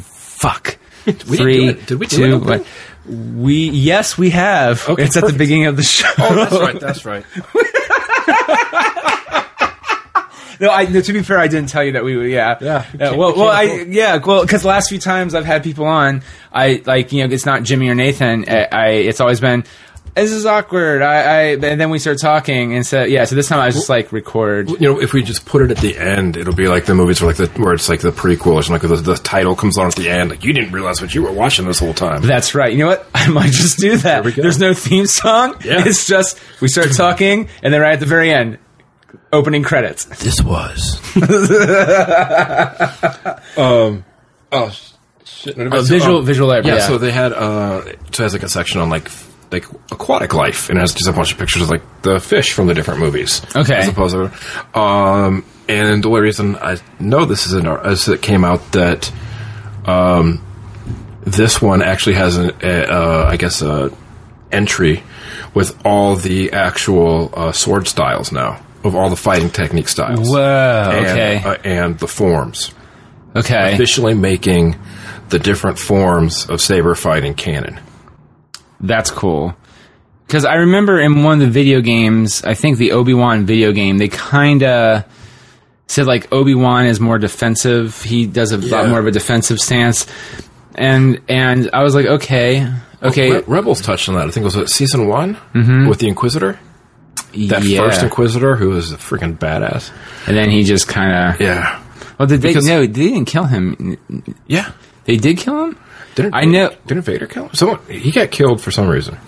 [0.00, 0.78] fuck.
[1.04, 1.86] three, do it.
[1.86, 2.48] Did we do two, it open?
[2.48, 2.64] one.
[3.06, 4.88] We yes, we have.
[4.88, 6.10] Okay, it's at the beginning of the show.
[6.18, 6.80] Oh, that's right.
[6.80, 7.24] That's right.
[10.60, 12.30] No, I, no, to be fair, I didn't tell you that we would.
[12.30, 15.46] Yeah, Yeah, uh, Yeah, well, well, I yeah, well, because the last few times I've
[15.46, 16.22] had people on,
[16.52, 18.44] I like you know, it's not Jimmy or Nathan.
[18.46, 19.64] I, I it's always been
[20.14, 21.02] this is awkward.
[21.02, 23.24] I, I and then we start talking, and so yeah.
[23.24, 24.70] So this time I was just like record.
[24.70, 27.20] You know, if we just put it at the end, it'll be like the movies
[27.20, 28.88] where like the where it's like the prequel or something.
[28.90, 30.30] Like the, the title comes on at the end.
[30.30, 32.22] Like you didn't realize what you were watching this whole time.
[32.22, 32.72] That's right.
[32.72, 33.06] You know what?
[33.14, 34.24] I might just do that.
[34.24, 34.32] we.
[34.32, 35.54] There's no theme song.
[35.64, 35.84] Yeah.
[35.86, 38.58] It's just we start talking, and then right at the very end,
[39.32, 40.04] opening credits.
[40.04, 41.00] This was.
[43.56, 44.04] um.
[44.52, 44.70] Oh
[45.24, 45.56] shit!
[45.56, 46.64] no, A visual um, visual art.
[46.64, 46.86] Yeah, Yeah.
[46.88, 50.32] So they had uh, so it has like a section on like f- like aquatic
[50.34, 52.74] life, and it has just a bunch of pictures of like the fish from the
[52.74, 53.42] different movies.
[53.56, 53.74] Okay.
[53.76, 58.08] As opposed to, um, and the only reason I know this is an art is
[58.08, 59.12] it came out that,
[59.86, 60.44] um,
[61.22, 63.90] this one actually has an a, uh, I guess a
[64.50, 65.02] entry
[65.54, 70.30] with all the actual uh, sword styles now of all the fighting technique styles.
[70.30, 70.90] Whoa.
[70.92, 71.42] And, Okay.
[71.44, 72.72] uh, and the forms
[73.36, 73.74] okay.
[73.74, 74.76] officially making
[75.28, 77.78] the different forms of saber fighting canon.
[78.80, 79.54] That's cool.
[80.26, 83.72] Because I remember in one of the video games, I think the Obi Wan video
[83.72, 85.04] game, they kind of
[85.88, 88.00] said like Obi Wan is more defensive.
[88.02, 90.06] He does a lot more of a defensive stance,
[90.76, 92.72] and and I was like, okay,
[93.02, 94.28] okay, Re- Rebels touched on that.
[94.28, 95.88] I think it was season one mm-hmm.
[95.88, 96.60] with the Inquisitor.
[97.32, 97.80] That yeah.
[97.80, 99.90] first Inquisitor, who was a freaking badass.
[100.26, 101.40] and then he just kind of.
[101.40, 101.82] Yeah,
[102.18, 102.48] Well, did they?
[102.48, 103.96] Because- no, they didn't kill him.
[104.46, 104.72] yeah.
[105.06, 105.78] They did kill him.
[106.22, 107.54] Didn't I know- Didn't Vader kill him?
[107.54, 109.18] Someone he got killed for some reason.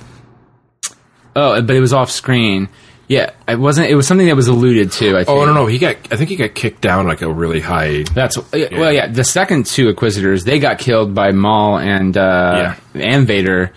[1.35, 2.69] Oh, but it was off screen.
[3.09, 3.91] Yeah, it wasn't.
[3.91, 5.17] It was something that was alluded to.
[5.17, 5.29] I think.
[5.29, 5.97] Oh no, no, he got.
[6.11, 8.05] I think he got kicked down like a really high.
[8.15, 9.07] That's well, yeah.
[9.09, 13.73] The second two Inquisitors, they got killed by Maul and uh, and Vader,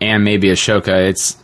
[0.00, 1.08] and maybe Ahsoka.
[1.08, 1.36] It's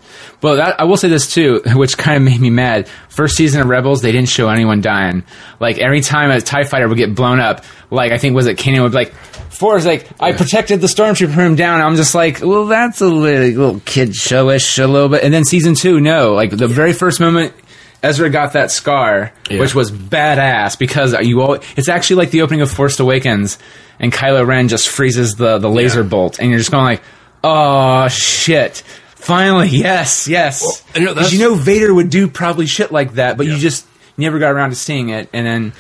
[0.43, 2.89] well, that, I will say this too, which kind of made me mad.
[3.09, 5.25] First season of Rebels, they didn't show anyone dying.
[5.61, 8.59] Like every time a Tie Fighter would get blown up, like I think was it
[8.59, 9.15] Kanan would be like.
[9.55, 11.81] Four's like, I protected the stormtrooper room down.
[11.81, 15.23] I'm just like, well, that's a little, little kid showish a little bit.
[15.23, 16.33] And then season two, no.
[16.35, 17.55] Like the very first moment
[18.03, 19.61] Ezra got that scar, Yeah.
[19.61, 23.59] which was badass because you all, it's actually like the opening of Force Awakens
[24.01, 26.09] and Kylo Ren just freezes the, the laser Yeah.
[26.09, 27.03] bolt and you're just going like,
[27.45, 28.83] oh shit.
[29.25, 30.83] Finally, yes, yes.
[30.95, 33.47] and you know, Because that's- you know Vader would do probably shit like that, but
[33.47, 35.29] you just never got around to seeing it.
[35.33, 35.73] And then,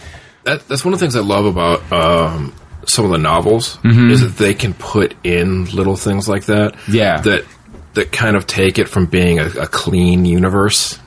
[0.44, 2.54] That, that's one of the things I love about um,
[2.86, 4.10] some of the novels Mm-hmm.
[4.10, 6.74] is that they can put in little things like that.
[6.88, 7.20] Yeah.
[7.20, 7.44] That
[7.94, 10.98] that kind of take it from being a, a clean universe,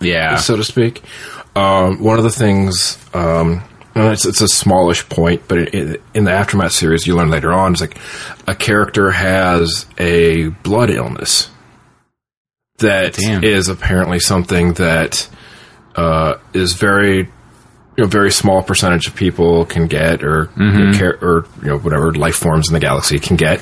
[0.00, 0.36] yeah.
[0.36, 1.02] so to speak.
[1.56, 3.62] Um, one of the things, um,
[3.96, 7.52] it's, it's a smallish point, but it, it, in the aftermath series, you learn later
[7.52, 7.96] on, it's like
[8.46, 11.48] a character has a blood illness
[12.80, 13.76] that is Damn.
[13.76, 15.28] apparently something that
[15.96, 21.18] uh, is very you know very small percentage of people can get or know, care,
[21.22, 23.60] or you know whatever life forms in the galaxy can get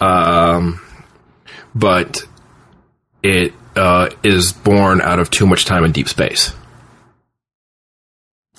[0.00, 0.80] um,
[1.74, 2.26] but
[3.22, 6.52] it uh, is born out of too much time in deep space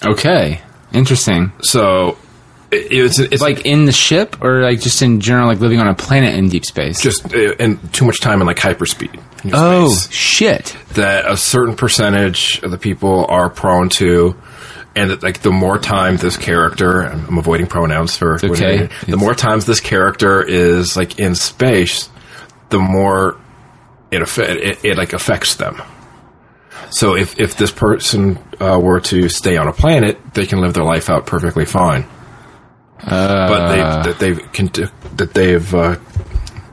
[0.03, 0.61] okay.
[0.93, 1.53] Interesting.
[1.61, 2.17] so
[2.71, 5.95] it's it's Like in the ship or like just in general, like living on a
[5.95, 7.01] planet in deep space?
[7.01, 9.13] just uh, and too much time in like hyperspeed
[9.43, 10.13] in oh, space.
[10.13, 10.77] shit.
[10.93, 14.35] that a certain percentage of the people are prone to,
[14.95, 18.89] and that like the more time this character, I'm I'm avoiding pronouns for okay.
[19.07, 22.09] The more times this character is like in space,
[22.69, 23.37] the more
[24.11, 25.81] it it, it like affects them.
[26.89, 30.73] So if if this person uh, were to stay on a planet, they can live
[30.73, 32.05] their life out perfectly fine.
[33.05, 33.77] But they
[34.11, 34.67] that they've can,
[35.17, 35.95] that they've uh,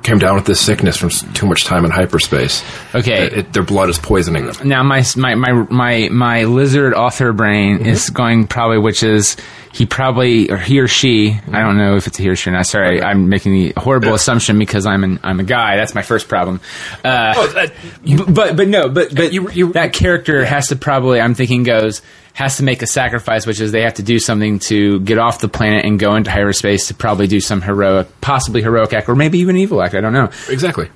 [0.02, 2.62] came down with this sickness from too much time in hyperspace.
[2.94, 3.26] Okay.
[3.26, 4.68] It- it- their blood is poisoning them.
[4.68, 9.36] now my my my my my lizard author brain is going probably which is
[9.72, 12.48] he probably or he or she I don't know if it's a he or she
[12.50, 15.94] or not sorry I'm making the horrible assumption because I'm an I'm a guy that's
[15.94, 16.60] my first problem.
[17.04, 17.66] Uh,
[18.04, 21.64] b- but but no but but you- you- that character has to probably I'm thinking
[21.64, 22.00] goes
[22.38, 25.40] has to make a sacrifice which is they have to do something to get off
[25.40, 29.14] the planet and go into hyperspace to probably do some heroic possibly heroic act or
[29.16, 30.88] maybe even evil act I don't know Exactly.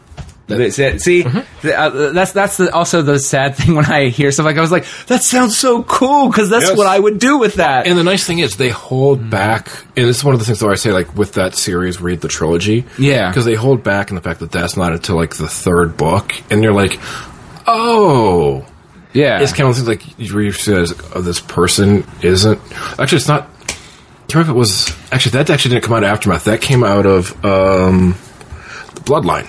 [0.49, 1.01] that's it.
[1.01, 1.35] See, th-
[1.65, 4.73] uh, that's that's the, also the sad thing when I hear stuff like I was
[4.73, 6.77] like, that sounds so cool because that's Yes.
[6.77, 7.87] what I would do with that.
[7.87, 10.63] And the nice thing is they hold back, and this is one of the things
[10.63, 13.31] where I say like with that series, read the trilogy, Yeah.
[13.31, 16.35] because they hold back in the fact that that's not until like the third book,
[16.51, 17.01] and you're like,
[17.67, 18.67] oh,
[19.13, 22.61] yeah, it's kind of things like you says oh, this person isn't
[22.99, 23.43] actually it's not.
[23.45, 26.45] I can't remember if it was actually that actually didn't come out of aftermath.
[26.45, 28.13] That came out of um,
[28.95, 29.45] the Bloodline,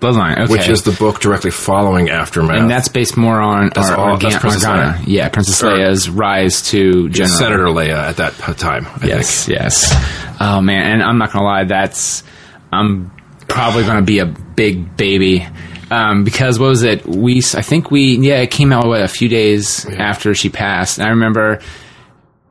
[0.00, 0.50] Bloodline, okay.
[0.52, 2.58] which is the book directly following aftermath.
[2.58, 4.94] and that's based more on That's all- Organ- that's Princess Organa.
[4.96, 5.04] Leia.
[5.06, 7.36] Yeah, Princess Or- Leia's rise to general.
[7.38, 8.86] Senator Leia at that time.
[9.00, 9.58] I Yes, think.
[9.60, 9.94] yes.
[10.40, 12.24] Oh man, and I'm not gonna lie, that's
[12.72, 13.12] I'm
[13.46, 15.46] probably gonna be a big baby.
[15.94, 17.06] Um, because what was it?
[17.06, 20.98] We I think we yeah it came out what a few days after she passed.
[20.98, 21.60] And I remember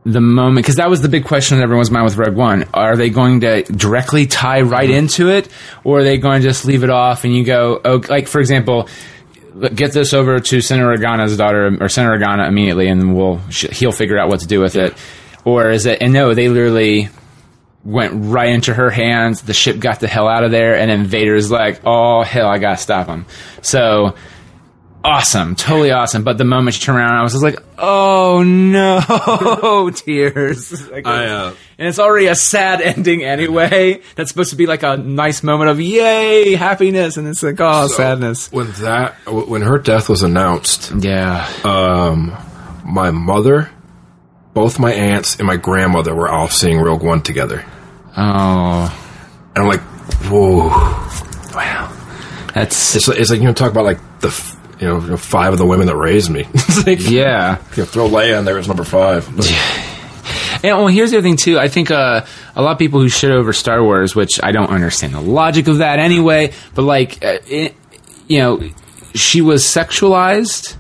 [0.06, 2.66] the moment because that was the big question in everyone's mind with Rogue One.
[2.74, 5.50] Are they going to directly tie right into it,
[5.84, 8.40] or are they going to just leave it off and you go oh, like for
[8.40, 8.88] example.
[9.76, 13.92] Get this over to Senator Organa's daughter, or Senator Organa immediately, and we'll sh- he'll
[13.92, 14.96] figure out what to do with it.
[15.46, 16.02] Or is it?
[16.02, 17.10] And no, they literally
[17.86, 19.42] went right into her hands.
[19.42, 22.58] The ship got the hell out of there, and then Vader's like, "Oh hell, I
[22.58, 23.26] gotta stop him."
[23.62, 24.16] So
[25.04, 26.24] awesome, totally awesome.
[26.24, 31.26] But the moment she turned around, I was just like, "Oh no, tears!" Like, I,
[31.26, 34.02] uh, and it's already a sad ending anyway.
[34.16, 37.88] That's supposed to be like a nice moment of yay, happiness, and it's like, oh,
[37.88, 38.52] sadness.
[38.52, 41.48] when that when her death was announced, Yeah.
[41.66, 42.34] um,
[42.86, 43.70] my mother,
[44.54, 47.66] both my aunts, and my grandmother were all seeing Rogue One together,
[48.18, 49.00] oh,
[49.56, 49.82] and I'm like,
[50.30, 50.68] whoa.
[51.56, 51.90] wow.
[52.54, 55.18] That's It's, it's like you know talk about like the f- you know, you know,
[55.18, 56.48] five of the women that raised me.
[56.54, 57.58] it's like yeah.
[57.76, 59.28] you know, throw Leia in there as number five.
[60.64, 61.60] And well, here's the other thing too.
[61.60, 62.26] I think uh,
[62.56, 65.68] a lot of people who shit over Star Wars, which I don't understand the logic
[65.68, 66.54] of that anyway.
[66.74, 67.76] But like, uh, it,
[68.30, 68.70] you know,
[69.14, 70.78] she was sexualized,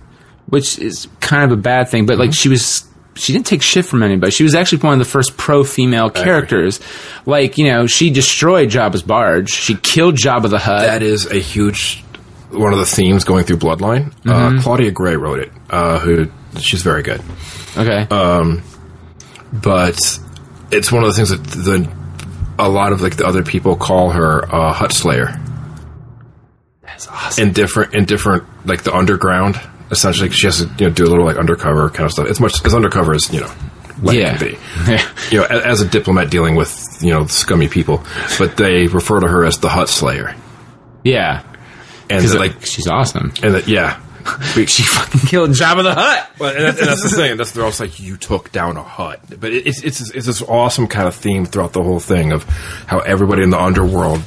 [0.47, 2.05] which is kind of a bad thing.
[2.05, 2.87] But like, she was.
[3.15, 4.31] She didn't take shit from anybody.
[4.31, 6.79] She was actually one of the first pro-female characters.
[7.25, 9.49] Like, you know, she destroyed Jabba's barge.
[9.51, 10.81] She killed Jabba the Hutt.
[10.81, 12.03] that is a huge
[12.53, 14.13] one of the themes going through Bloodline.
[14.25, 15.51] Uh, Claudia Gray wrote it.
[15.69, 17.21] Uh, who she's very good,
[17.77, 18.07] okay.
[18.09, 18.63] Um,
[19.51, 19.99] but
[20.71, 21.91] it's one of the things that the
[22.59, 25.39] a lot of like the other people call her uh, Hutt Slayer.
[26.81, 27.47] That's awesome.
[27.47, 29.59] in different in different like the underground.
[29.93, 32.27] Essentially, she has to you know do a little like undercover kind of stuff.
[32.27, 33.51] It's much as undercover as you know.
[34.01, 34.35] Like Yeah.
[34.35, 34.47] it can
[34.97, 35.01] be.
[35.31, 38.03] You know, a- as a diplomat dealing with you know scummy people,
[38.37, 40.35] but they refer to her as the Hutt Slayer,
[41.03, 41.43] yeah.
[42.09, 43.31] and like she's awesome.
[43.41, 43.99] and that yeah.
[44.67, 46.29] She fucking killed Jabba the Hutt.
[46.39, 47.37] Well, and, that's, and that's the thing.
[47.37, 50.41] That's they're also like you took down a Hutt, but it, it's it's it's this
[50.41, 52.43] awesome kind of theme throughout the whole thing of
[52.87, 54.21] how everybody in the underworld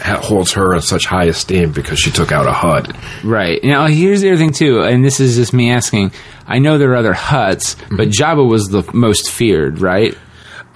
[0.00, 2.96] ha- holds her in such high esteem because she took out a Hutt.
[3.24, 3.62] Right.
[3.62, 6.12] Now, here's the other thing, too, and this is just me asking.
[6.46, 8.22] I know there are other Hutts, but mm-hmm.
[8.22, 10.16] Jabba was the most feared, right?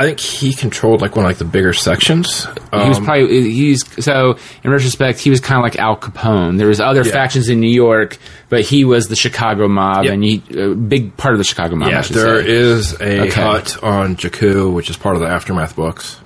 [0.01, 2.45] I think he controlled like one of like the bigger sections.
[2.73, 6.57] he was Um, probably, he's, so in retrospect, he was kind of like Al Capone.
[6.57, 7.13] There was other Yeah.
[7.13, 8.17] factions in New York,
[8.49, 10.15] but he was the Chicago mob, Yep.
[10.15, 12.49] and he, a big part of the Chicago mob, Yeah, there say.
[12.51, 13.43] is a Okay.
[13.43, 16.17] Hutt on Jakku, which is part of the Aftermath books.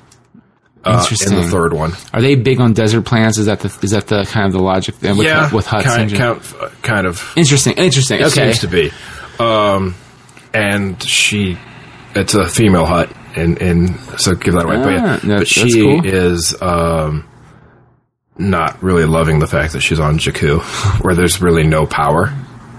[0.85, 1.33] Uh, Interesting.
[1.39, 1.95] in the third one.
[2.13, 3.39] Are they big on desert plants?
[3.39, 5.83] Is that the, is that the kind of the logic with, yeah, with Hutts?
[5.83, 7.33] kind, kind, uh, kind of.
[7.37, 8.21] Interesting, interesting.
[8.21, 8.53] It okay.
[8.53, 8.93] seems to be.
[9.41, 9.95] Um,
[10.53, 11.59] and she,
[12.15, 14.77] it's a female Hutt, and and so give that away.
[14.77, 16.05] but Ah, yeah, that- but she cool.
[16.07, 17.27] is um,
[18.39, 20.61] not really loving the fact that she's on Jakku,
[21.05, 22.33] where there's really no power.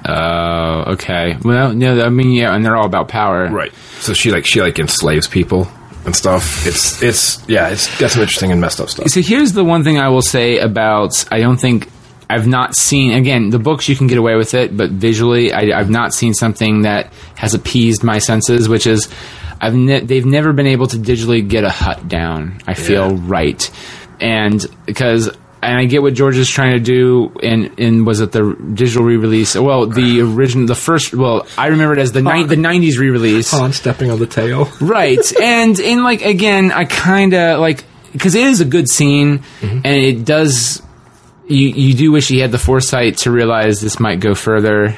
[0.07, 1.35] Oh, okay.
[1.43, 3.47] Well, no, I mean, yeah, and they're all about power.
[3.49, 3.73] Right.
[3.99, 5.67] So she like she like enslaves people
[6.05, 6.67] and stuff.
[6.67, 9.07] It's it's yeah, it's got some interesting and messed up stuff.
[9.09, 11.89] So here's the one thing I will say about I don't think
[12.29, 15.79] I've not seen again the books you can get away with it, but visually I,
[15.79, 19.09] I've not seen something that has appeased my senses, which is
[19.65, 22.59] I've ne- they've never been able to digitally get a Hutt down.
[22.67, 23.19] I feel Yeah.
[23.25, 23.71] right,
[24.21, 25.29] and because.
[25.63, 29.03] And I get what George is trying to do, and in was it the digital
[29.03, 29.55] re-release?
[29.55, 31.11] Well, the original, the first.
[31.15, 33.51] Well, I remember it as the ni- the '90s re-release.
[33.51, 34.69] On stepping on the tail.
[34.79, 39.39] right and in like again i kind of like because it is a good scene
[39.39, 39.79] mm-hmm.
[39.83, 40.83] and it does
[41.47, 44.95] you you do wish he had the foresight to realize this might go further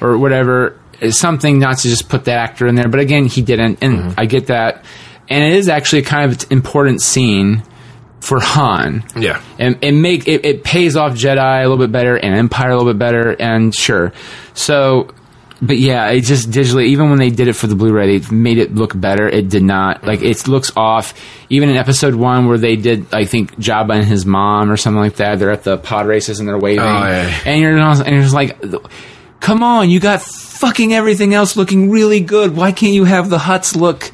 [0.00, 3.42] or whatever It's something not to just put that actor in there but again he
[3.42, 4.20] didn't and mm-hmm.
[4.20, 4.84] i get that
[5.28, 7.62] and it is actually a kind of important scene
[8.20, 9.40] for han Yeah.
[9.58, 12.76] and it make it, it pays off Jedi a little bit better and Empire a
[12.76, 14.12] little bit better, and sure.
[14.54, 15.14] So,
[15.62, 16.86] but yeah, it just digitally.
[16.86, 19.28] Even when they did it for the Blu-ray, they made it look better.
[19.28, 19.98] It did not.
[19.98, 20.06] Mm-hmm.
[20.08, 21.14] Like it looks off.
[21.48, 25.00] Even in Episode One, where they did, I think Jabba and his mom or something
[25.00, 25.38] like that.
[25.38, 27.40] They're at the pod races and they're waving, Oh, yeah.
[27.46, 28.58] and you're and you're just like,
[29.40, 32.56] come on, you got fucking everything else looking really good.
[32.56, 34.10] Why can't you have the Hutts look?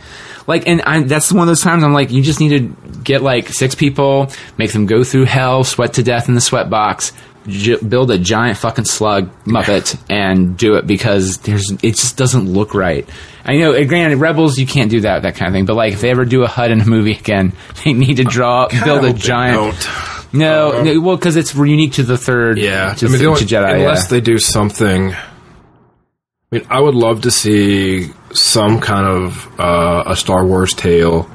[0.46, 3.22] Like, and I, that's one of those times I'm like, you just need to get
[3.22, 7.12] like six people, make them go through hell, sweat to death in the sweat box,
[7.46, 12.52] j- build a giant fucking slug muppet, and do it because there's it just doesn't
[12.52, 13.08] look right.
[13.46, 16.02] I know, granted, Rebels you can't do that that kind of thing, but like if
[16.02, 17.54] they ever do a Hutt in a movie again,
[17.84, 19.74] they need to draw build a giant.
[20.34, 22.58] No, no, well, because it's unique to the third.
[22.58, 23.74] Yeah, to, I mean, to Jedi.
[23.74, 24.08] unless yeah.
[24.10, 25.12] they do something.
[25.12, 25.18] I
[26.50, 31.30] mean, I would love to see some kind of uh, a Star Wars tale,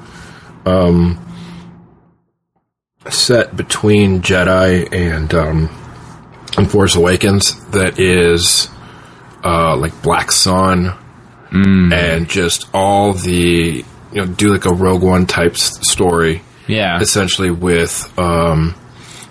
[0.66, 1.26] um,
[3.10, 5.70] set between Jedi and um,
[6.58, 8.70] in Force Awakens that is
[9.44, 10.96] uh, like Black Sun
[11.52, 17.00] and just all the you know do like a Rogue One type s- story Yeah.
[17.00, 18.76] essentially with um,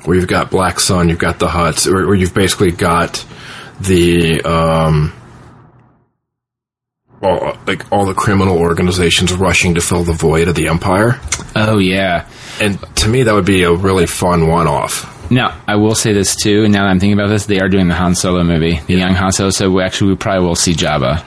[0.04, 3.24] where you've got Black Sun, you've got the Hutts, where, where you've basically got
[3.80, 5.12] the um,
[7.22, 11.18] all, like all the criminal organizations rushing to fill the void of the Empire,
[11.56, 12.26] Oh yeah.
[12.60, 15.14] and to me that would be a really fun one-off.
[15.30, 17.68] Now, I will say this too, and now that I'm thinking about this, they are
[17.68, 20.54] doing the Han Solo movie, the young Han Solo, so we actually we probably will
[20.56, 21.18] see Jabba.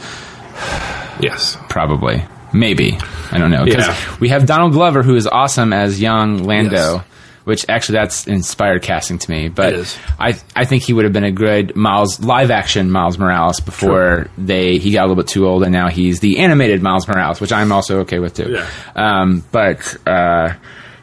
[1.21, 2.23] Yes, Probably.
[2.53, 2.97] Maybe.
[3.31, 3.63] I don't know.
[3.63, 4.17] Because Yeah.
[4.19, 7.03] we have Donald Glover, who is awesome as young Lando, Yes.
[7.43, 9.49] Which actually that's inspired casting to me.
[9.49, 9.97] But It is.
[10.19, 14.27] I I think he would have been a good Miles live action Miles Morales before
[14.37, 17.41] they he got a little bit too old and now he's the animated Miles Morales,
[17.41, 18.51] which I'm also okay with too.
[18.51, 18.67] Yeah.
[18.95, 20.53] Um, but uh,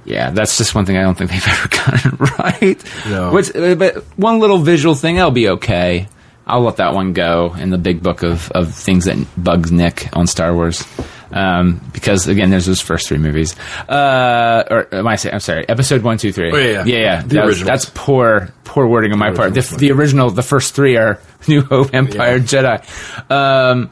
[0.04, 2.84] yeah, that's just one thing I don't think they've ever gotten right.
[3.08, 3.32] No.
[3.32, 6.08] Which, uh, but one little visual thing, I'll be okay.
[6.46, 10.08] I'll let that one go in the big book of, of things that bugs Nick
[10.14, 10.82] on Star Wars.
[11.30, 13.54] Um, because again, there's those first three movies.
[13.88, 16.50] Uh, or am I say, I'm sorry, episode one, two, three.
[16.52, 16.84] Oh, yeah, yeah.
[16.84, 17.22] yeah, yeah.
[17.22, 19.54] The That was- that's poor, poor wording on my part.
[19.54, 21.18] The, the original, the first three are
[21.48, 22.82] New Hope, Empire, Jedi.
[23.30, 23.90] Um,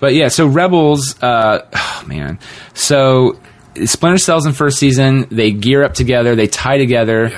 [0.00, 2.38] but yeah, so Rebels, uh, oh man.
[2.74, 3.38] So
[3.84, 7.32] Splinter Cells in first season, they gear up together, they tie together.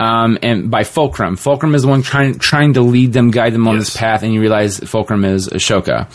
[0.00, 3.68] Um, and by Fulcrum, Fulcrum is the one trying trying to lead them, guide them
[3.68, 3.86] on Yes.
[3.86, 6.08] this path, and you realize Fulcrum is Ahsoka.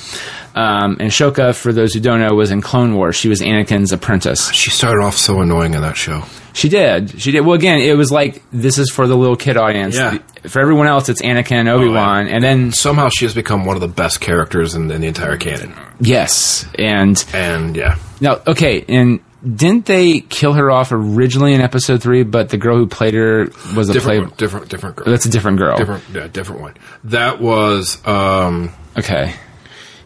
[0.56, 3.16] Um, and Ahsoka, for those who don't know, was in Clone Wars.
[3.16, 4.52] She was Anakin's apprentice.
[4.52, 6.24] she started off so annoying in that show.
[6.52, 7.22] She did.
[7.22, 7.42] She did.
[7.42, 9.96] Well, again, it was like this is for the little kid audience.
[9.96, 10.18] Yeah.
[10.48, 13.76] For everyone else, it's Anakin, and Obi Wan, and then Somehow she has become one
[13.78, 15.74] of the best characters in, in the entire canon.
[16.02, 22.02] yes, and And yeah, Now, okay, and didn't they kill her off originally in episode
[22.02, 22.24] three?
[22.24, 24.16] But the girl who played her was a play.
[24.18, 25.06] different, different, different girl.
[25.08, 25.78] That's a different girl.
[25.78, 26.74] different, yeah, different one.
[27.06, 29.34] That was, um, Okay.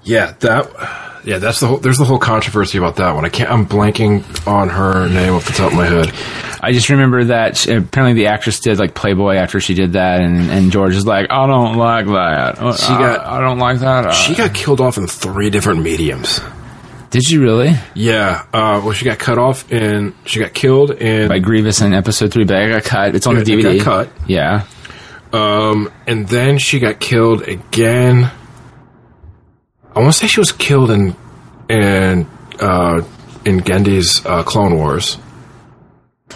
[0.03, 1.77] yeah, that, yeah, that's the whole.
[1.77, 3.23] There's the whole controversy about that one.
[3.25, 3.49] I can't.
[3.49, 6.11] I'm blanking on her name off the top of my head.
[6.61, 10.19] I just remember that she, apparently the actress did like Playboy after she did that,
[10.21, 12.55] and, and George is like, I don't like that.
[12.77, 14.11] She got- I, don't like that.
[14.11, 16.39] She got killed off in three different mediums.
[17.13, 17.73] Did you really?
[17.93, 21.27] Yeah, uh, well, she got cut off and She got killed in.
[21.29, 23.13] By Grievous in episode three, but I got cut.
[23.15, 23.81] It's on Yeah, the DVD.
[23.83, 24.09] cut.
[24.27, 24.65] Yeah.
[25.31, 28.31] Um, and then she got killed again.
[29.95, 31.15] I want to say she was killed in
[31.69, 32.27] in
[32.59, 33.01] uh,
[33.45, 35.19] in Genndy's uh, Clone Wars.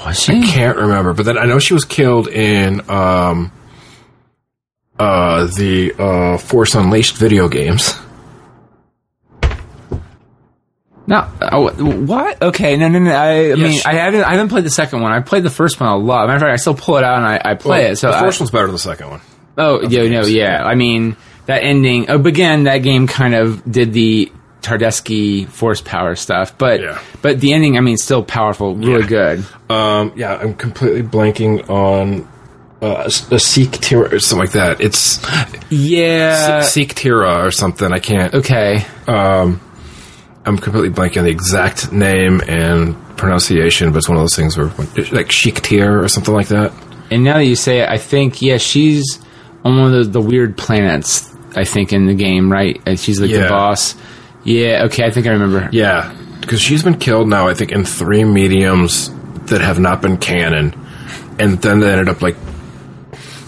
[0.06, 0.34] Was she?
[0.34, 3.52] I can't remember, but then I know she was killed in um,
[5.00, 7.96] uh, the uh, Force Unleashed video games.
[11.08, 11.28] No.
[11.42, 11.70] Oh,
[12.06, 12.42] what?
[12.42, 12.76] Okay.
[12.76, 13.12] No, no, no.
[13.12, 14.24] I, I mean, she- I haven't.
[14.24, 15.12] I haven't played the second one.
[15.14, 16.28] I played the first one a lot.
[16.28, 17.96] Matter of fact, I still pull it out and I, I play it.
[17.98, 19.22] So the I- first one's better than the second one.
[19.58, 20.64] Oh, yeah, no, yeah.
[20.64, 21.16] I mean,
[21.48, 22.10] that ending.
[22.12, 24.32] Oh, but again, that game kind of did the
[24.62, 27.00] Tardeschi force power stuff, but Yeah.
[27.22, 29.08] but the ending, I mean, still powerful, really Yeah.
[29.08, 29.46] good.
[29.70, 32.28] Um, yeah, I'm completely blanking on
[32.82, 34.82] uh, a, a Sikh Tira or something like that.
[34.82, 35.20] It's
[35.72, 36.62] Yeah.
[36.62, 37.92] Sikh Tira or something.
[37.92, 38.34] I can't.
[38.36, 38.86] okay.
[39.08, 39.62] Um,
[40.48, 44.58] I'm completely blanking on the exact name and pronunciation, but it's one of those things
[44.58, 44.72] where
[45.12, 46.72] like Sheik Tir or something like that.
[47.12, 49.20] And now that you say it, I think yeah, she's
[49.66, 51.34] on one of the, the weird planets.
[51.56, 52.80] I think in the game, right?
[52.86, 53.96] And She's like the boss.
[54.44, 54.84] Yeah.
[54.86, 55.04] Okay.
[55.06, 55.62] I think I remember.
[55.62, 55.70] Her.
[55.72, 57.48] Yeah, because she's been killed now.
[57.48, 59.12] I think in three mediums
[59.48, 60.74] that have not been canon,
[61.40, 62.36] and then they ended up like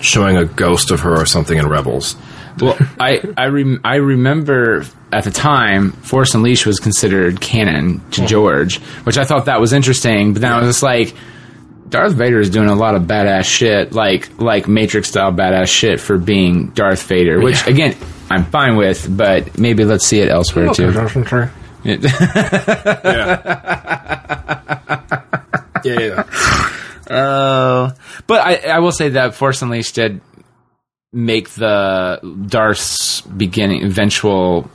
[0.02, 2.16] showing a ghost of her or something in Rebels.
[2.60, 8.26] Well, I I, rem- I remember at the time Force Unleashed was considered canon to
[8.26, 10.34] George, which I thought that was interesting.
[10.34, 11.16] But then I was just like,
[11.90, 16.00] Darth Vader is doing a lot of badass shit, like like Matrix style badass shit
[16.00, 17.74] for being Darth Vader, which Yeah.
[17.74, 17.96] again
[18.30, 20.92] I'm fine with, but maybe let's see it elsewhere too.
[25.84, 26.24] yeah, yeah.
[27.10, 27.92] Uh,
[28.28, 30.22] but I, I will say that Force Unleashed did
[31.12, 34.70] make the Darth's beginning eventual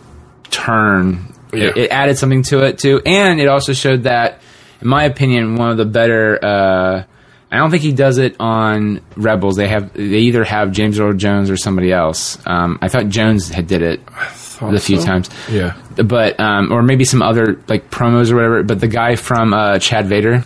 [0.55, 1.33] turn.
[1.53, 1.65] Yeah.
[1.69, 4.41] It, it added something to it too, and it also showed that,
[4.81, 6.39] in my opinion, one of the better.
[6.43, 7.05] Uh,
[7.53, 9.55] I don't think he does it on Rebels.
[9.57, 12.39] They have they either have James Earl Jones or somebody else.
[12.47, 14.01] Um, I thought Jones had did it
[14.61, 15.07] a few so.
[15.07, 15.77] times Yeah.
[15.97, 18.63] but um, or maybe some other like promos or whatever.
[18.65, 20.43] But the guy from uh, Chad Vader,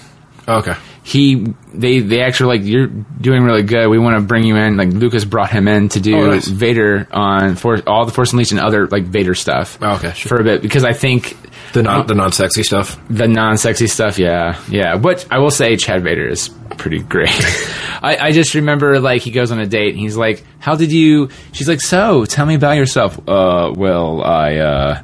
[0.47, 0.75] Okay.
[1.09, 3.89] He they they actually like you're doing really good.
[3.89, 4.77] We want to bring you in.
[4.77, 6.47] Like Lucas brought him in to do Oh, nice.
[6.47, 9.79] Vader on for all the Force Unleashed and other like Vader stuff.
[9.81, 10.29] Oh, okay, sure.
[10.29, 11.35] for a bit because I think
[11.73, 13.01] The non the non sexy stuff.
[13.09, 14.99] the non-sexy stuff, yeah, yeah.
[14.99, 17.31] But I will say, Chad Vader is pretty great.
[18.03, 20.93] I, I just remember like he goes on a date and he's like, "How did
[20.93, 25.03] you?" She's like, "So, tell me about yourself." Uh, well, I uh,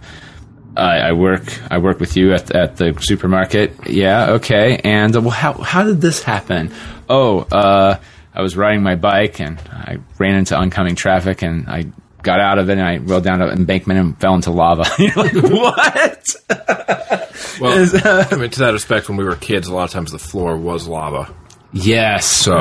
[0.76, 3.88] I, I work I work with you at at the supermarket.
[3.88, 4.80] Yeah, okay.
[4.82, 6.72] And uh, well, how how did this happen?
[7.08, 7.98] Oh, uh,
[8.34, 11.86] I was riding my bike and I ran into oncoming traffic and I.
[12.22, 14.86] Got out of it and I rolled down an embankment and fell into lava.
[14.98, 16.36] You're like, what?
[17.60, 17.86] Well,
[18.32, 20.56] I mean, to that respect, when we were kids, a lot of times the floor
[20.56, 21.32] was lava.
[21.74, 22.24] Yes.
[22.24, 22.54] So,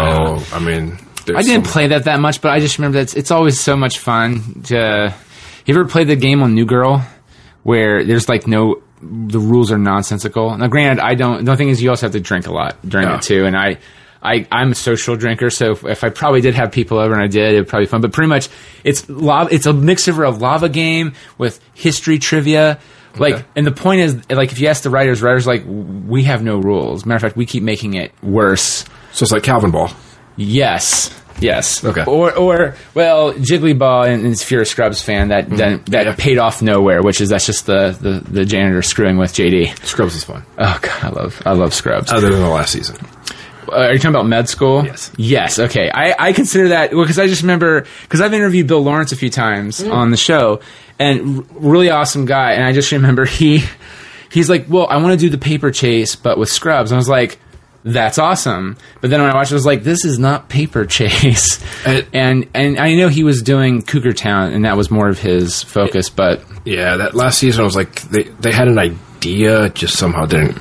[0.52, 3.04] I mean, there's I didn't some- play that that much, but I just remember that
[3.04, 5.14] it's, it's always so much fun to.
[5.66, 7.02] You ever played the game on New Girl,
[7.64, 10.56] where there's like no, the rules are nonsensical.
[10.58, 11.44] Now, granted, I don't.
[11.46, 13.18] The thing is, you also have to drink a lot during Yeah.
[13.18, 13.78] it too, and I.
[14.26, 17.22] I, I'm a social drinker, so if, if I probably did have people over and
[17.22, 18.00] I did, it'd probably be fun.
[18.00, 18.48] But pretty much,
[18.86, 19.54] it's lava.
[19.54, 22.80] It's a mixture of a lava game with history trivia.
[23.18, 23.46] Like, Okay.
[23.58, 26.58] and the point is, like, if you ask the writers, writers like, we have no
[26.58, 27.06] rules.
[27.06, 28.86] Matter of fact, we keep making it worse.
[29.12, 29.94] So it's like Calvinball.
[30.36, 31.18] Yes.
[31.40, 31.84] Yes.
[31.84, 32.04] Okay.
[32.06, 36.06] Or, or well, Jiggly Ball and, and if you're a Scrubs fan, that that, that
[36.06, 36.16] Yeah.
[36.18, 37.02] paid off nowhere.
[37.02, 39.84] Which is that's just the, the, the janitor screwing with JD.
[39.86, 40.44] Scrubs is fun.
[40.58, 42.12] Oh god, I love I love Scrubs.
[42.12, 42.96] Other than the last season.
[43.68, 44.86] Uh, are you talking about med school?
[44.86, 45.12] Yes.
[45.18, 45.58] Yes.
[45.60, 45.90] Okay.
[45.90, 49.30] I, I consider that because I just remember because I've interviewed Bill Lawrence a few
[49.32, 50.62] times on the show,
[51.00, 52.52] and r- really awesome guy.
[52.54, 53.64] And I just remember he
[54.32, 56.92] he's like, well, I want to do the paper chase, but with Scrubs.
[56.92, 57.40] And I was like.
[57.86, 60.86] That's awesome, but then when I watched, it, I was like, "This is not Paper
[60.86, 65.10] Chase," It- and and I know he was doing Cougar Town, and that was more
[65.10, 66.10] of his focus.
[66.10, 70.26] But Yeah, that last season, I was like, they, they had an idea, just somehow
[70.26, 70.58] didn't.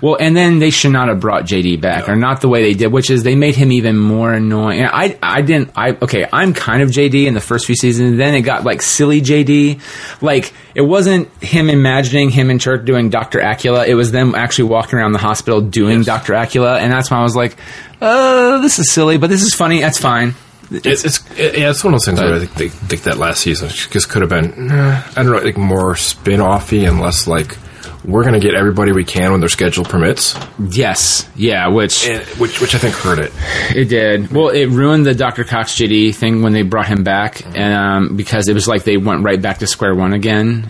[0.00, 2.74] Well, and then they should not have brought JD back, or not the way they
[2.74, 4.80] did, which is they made him even more annoying.
[4.80, 8.18] And I, I didn't, I okay, I'm kind of JD in the first few seasons.
[8.18, 9.80] Then it got like silly JD,
[10.22, 13.86] like it wasn't him imagining him and Turk doing Doctor Acula.
[13.86, 17.22] It was them actually walking around the hospital doing Doctor Acula, and that's when I
[17.22, 17.56] was like,
[18.00, 19.80] uh, this is silly, but this is funny.
[19.80, 20.34] That's fine.
[20.70, 23.18] It's, it's it, yeah, it's one of those things where I think, they, think that
[23.18, 27.26] last season just could have been, I don't know, like more spin offy and less
[27.26, 27.56] like,
[28.04, 32.22] we're going to get everybody we can when their schedule permits, Yes, yeah, which and,
[32.38, 33.32] which which I think hurt it.
[33.76, 34.30] It did.
[34.30, 35.44] Well, it ruined the Dr.
[35.44, 39.24] Cox JD thing when they brought him back, um, because it was like they went
[39.24, 40.68] right back to square one again.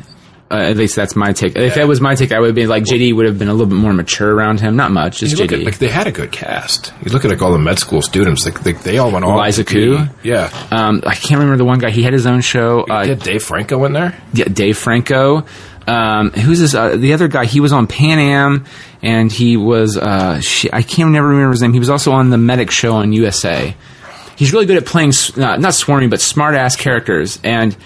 [0.50, 1.56] Uh, at least that's my take.
[1.56, 3.52] If that was my take, I would have been like JD would have been a
[3.52, 4.76] little bit more mature around him.
[4.76, 5.52] Not much, just JD.
[5.60, 6.92] at, like they had a good cast.
[7.02, 9.64] You look at like all the med school students, like they, they all went to
[9.64, 10.04] be- Koo?
[10.22, 10.50] yeah.
[10.70, 11.90] um, I can't remember the one guy.
[11.90, 12.82] He had his own show.
[12.88, 14.16] Uh, yeah, Dave Franco in there.
[14.34, 15.44] yeah, Dave Franco.
[15.86, 16.74] Um, who's this?
[16.74, 17.44] Uh, the other guy?
[17.44, 18.64] He was on Pan Am,
[19.02, 19.96] and he was.
[19.96, 21.72] Uh, sh- I can't never remember his name.
[21.72, 23.74] He was also on the Medic show on USA.
[24.36, 27.76] He's really good at playing s- not, swarmy, but smart ass characters, and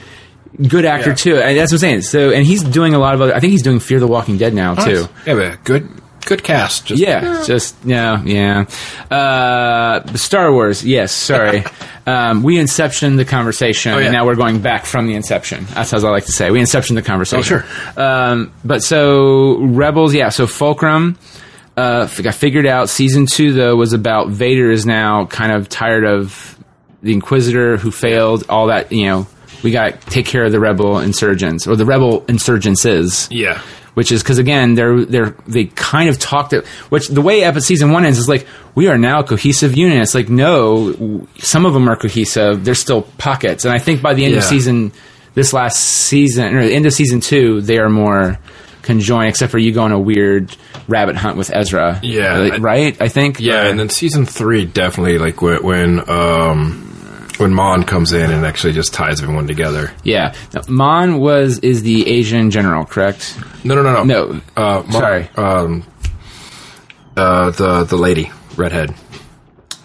[0.69, 1.15] good actor Yeah.
[1.17, 1.37] too.
[1.39, 2.03] And that's what I'm saying.
[2.03, 3.21] So, and he's doing a lot of.
[3.21, 5.09] Other, I think he's doing Fear the Walking Dead now too.
[5.27, 5.89] Yeah, but good
[6.25, 6.87] good cast.
[6.87, 8.65] Just, Yeah, just yeah, yeah.
[9.11, 11.11] Uh, Star Wars, yes.
[11.13, 11.65] Sorry,
[12.09, 14.07] um, we inception the conversation, Oh, yeah.
[14.07, 15.67] and now we're going back from the inception.
[15.75, 16.51] That's as I like to say.
[16.51, 17.59] We inception the conversation.
[17.59, 18.03] Oh, sure.
[18.03, 20.31] Um, but so Rebels, yeah.
[20.31, 21.19] So Fulcrum.
[21.77, 22.89] Uh, got figured out.
[22.89, 26.59] Season two, though, was about Vader is now kind of tired of
[27.03, 28.45] the Inquisitor who failed.
[28.49, 29.27] All that, you know,
[29.63, 33.63] we got to take care of the rebel insurgents or the rebel insurgences yeah.
[33.99, 37.67] Which is because again they're they're they kind of talked it which the way episode
[37.67, 40.01] season one ends is like we are now a cohesive unit.
[40.01, 42.65] It's like no w- some of them are cohesive.
[42.65, 43.65] There's still pockets.
[43.65, 44.93] And i think by the end of season
[45.35, 48.39] this last season or the end of season two they are more
[48.83, 51.99] conjoined except for you go on a weird rabbit hunt with ezra.
[52.03, 52.97] Yeah, Like, I- right?
[53.03, 53.41] I think.
[53.41, 56.88] Yeah, Uh, and then season three definitely like when when um
[57.39, 59.91] when Mon comes in and actually just ties everyone together.
[60.05, 64.05] yeah Now, mon was is the asian general correct No, no, no, no.
[64.05, 64.41] No.
[64.57, 65.29] Uh, Mon- Sorry.
[65.37, 65.85] Um,
[67.17, 68.95] uh, the the lady redhead.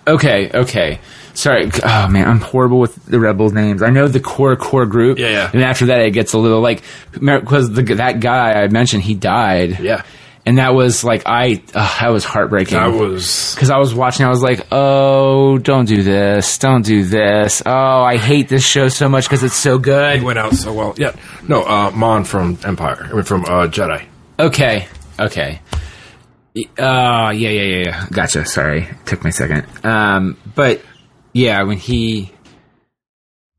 [0.08, 0.99] Okay, okay.
[1.34, 1.72] Sorry.
[1.84, 3.82] Oh man, I'm horrible with the rebel names.
[3.82, 5.18] I know the core core group.
[5.18, 5.49] Yeah, yeah.
[5.51, 6.84] And after that, it gets a little like
[7.14, 9.80] because that guy I mentioned he died.
[9.80, 10.04] Yeah.
[10.45, 12.77] And that was like I uh, that was heartbreaking.
[12.77, 16.57] That was because I was watching, I was like, "Oh, don't do this!
[16.57, 17.63] Don't do this!
[17.65, 20.17] Oh, I hate this show so much because it's so good.
[20.17, 20.95] it went out so well.
[20.97, 21.15] Yeah,
[21.47, 23.07] no, uh, Mon from Empire.
[23.09, 24.05] I mean, from uh, Jedi.
[24.37, 24.87] Okay,
[25.17, 25.61] okay.
[26.55, 28.07] Uh, yeah, yeah, yeah, yeah.
[28.11, 28.45] Gotcha.
[28.45, 29.65] Sorry, took me a second.
[29.85, 30.81] Um, but
[31.31, 32.33] yeah, when he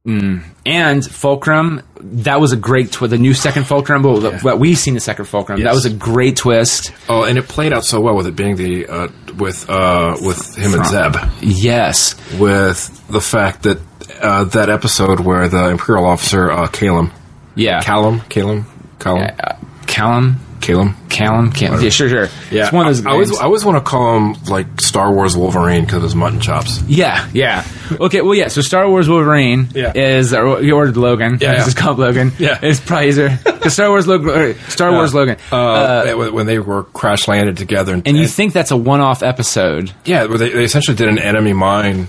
[0.07, 3.11] And Fulcrum, that was a great twist.
[3.11, 6.37] The new second Fulcrum, but what we've seen the second Fulcrum, that was a great
[6.37, 6.93] twist.
[7.09, 10.57] Oh, and it played out so well with it being the uh, with uh, with
[10.57, 12.15] him and Zeb, Yes.
[12.39, 13.79] with the fact that
[14.21, 17.11] uh, that episode where the Imperial officer uh, Calum,
[17.55, 17.81] Yeah.
[17.81, 18.67] Callum, Calum,
[18.99, 20.37] Callum, Uh, Callum?
[20.65, 20.97] Calum.
[21.11, 21.53] Callum?
[21.53, 21.83] Callum.
[21.83, 22.29] Yeah, sure, sure.
[22.51, 23.39] It's one of those I, I always.
[23.39, 26.81] I always want to call him like Star Wars Wolverine because of his mutton chops.
[26.85, 27.67] Yeah, yeah.
[27.93, 28.49] Okay, well, yeah.
[28.49, 29.93] So Star Wars Wolverine Yeah.
[29.95, 31.37] is or you ordered Logan.
[31.41, 31.65] Yeah, yeah.
[31.67, 32.33] It's called Logan.
[32.39, 32.59] Yeah.
[32.63, 33.39] it's probably easier.
[33.45, 34.57] 'Cause Star Wars Logan.
[34.69, 35.37] Star Wars Logan.
[35.53, 39.23] Uh, when- when they were crash landed together, and, and you think that's a one-off
[39.23, 42.09] episode, yeah, they, they essentially did an enemy mine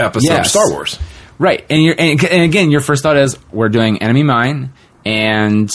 [0.00, 0.98] episode of Star Wars.
[1.38, 1.64] right?
[1.70, 4.72] And you're and, and again, your first thought is we're doing Enemy Mine,
[5.04, 5.70] and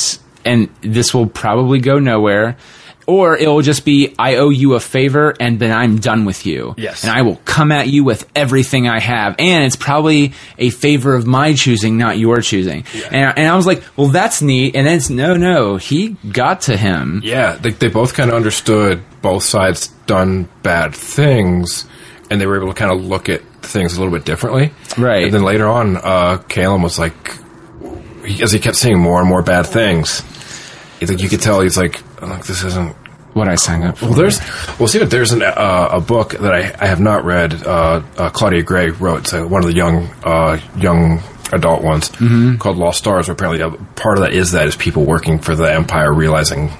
[0.48, 2.58] and this will probably go nowhere.
[3.10, 6.46] Or it will just be, I owe you a favor and then I'm done with
[6.46, 6.76] you.
[6.78, 7.06] Yes.
[7.06, 9.38] And I will come at you with everything I have.
[9.40, 12.84] And it's probably a favor of my choosing, not your choosing.
[13.10, 14.76] And, and I was like, well, that's neat.
[14.76, 17.22] And then it's, no, no, he got to him.
[17.24, 21.86] Yeah, they, they both kind of understood both sides done bad things,
[22.30, 24.74] and they were able to kind of look at things a little bit differently.
[24.98, 25.24] Right.
[25.24, 27.32] And then later on, uh, Calum was like,
[28.42, 30.24] as he kept seeing more and more bad things,
[31.02, 32.96] like, you could tell he's like, oh, this isn't.
[33.34, 34.06] What I signed up for.
[34.06, 34.40] Well, there's,
[34.80, 37.54] well, see, there's an, uh, a book that I, I have not read.
[37.54, 41.22] Uh, uh, Claudia Gray wrote uh, one of the young, uh, young
[41.54, 42.10] adult ones
[42.58, 43.28] called Lost Stars.
[43.28, 46.72] Where apparently, part of that is that is people working for the Empire realizing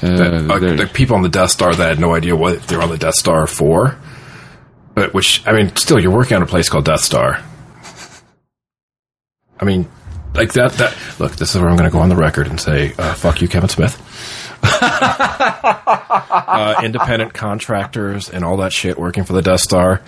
[0.00, 2.82] that, Uh, uh, the people on the Death Star that had no idea what they're
[2.82, 3.96] on the Death Star for.
[4.94, 7.42] But which I mean, still, you're working on a place called Death Star.
[9.58, 9.88] I mean,
[10.34, 10.72] like that.
[10.72, 13.14] That look, this is where I'm going to go on the record and say, uh,
[13.14, 14.00] "Fuck you, Kevin Smith."
[14.64, 20.00] uh, independent contractors and all that shit working for the Death Star.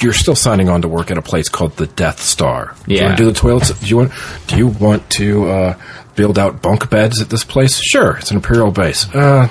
[0.00, 2.74] You're still signing on to work at a place called the Death Star.
[2.86, 3.06] Do you Yeah.
[3.06, 3.70] want to do the toilets?
[3.80, 4.12] Do you want?
[4.46, 5.74] Do you want to uh,
[6.14, 7.78] build out bunk beds at this place?
[7.80, 9.12] Sure, it's an Imperial base.
[9.14, 9.48] Uh,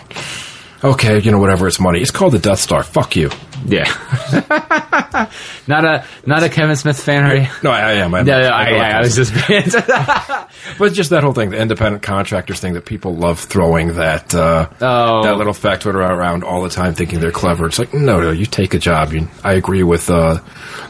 [0.91, 1.67] okay, you know whatever.
[1.67, 2.01] It's money.
[2.01, 2.83] It's called the Death Star.
[2.83, 3.29] Fuck you.
[3.65, 3.85] yeah.
[5.67, 7.47] not a, not a Kevin Smith fan, are you?
[7.63, 8.13] No, I, I am.
[8.13, 9.33] I'm, No, no, I I, I, I was just
[10.79, 14.69] but just that whole thing, the independent contractors thing that people love throwing that uh,
[14.81, 15.23] Oh.
[15.23, 17.65] that little factoid around all the time, thinking they're clever.
[17.65, 19.13] It's like, no, no, you take a job.
[19.13, 20.39] You, I agree with uh,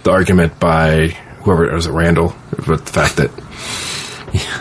[0.03, 1.07] the argument by
[1.43, 2.35] whoever it was it, Randall,
[2.67, 3.31] with the fact that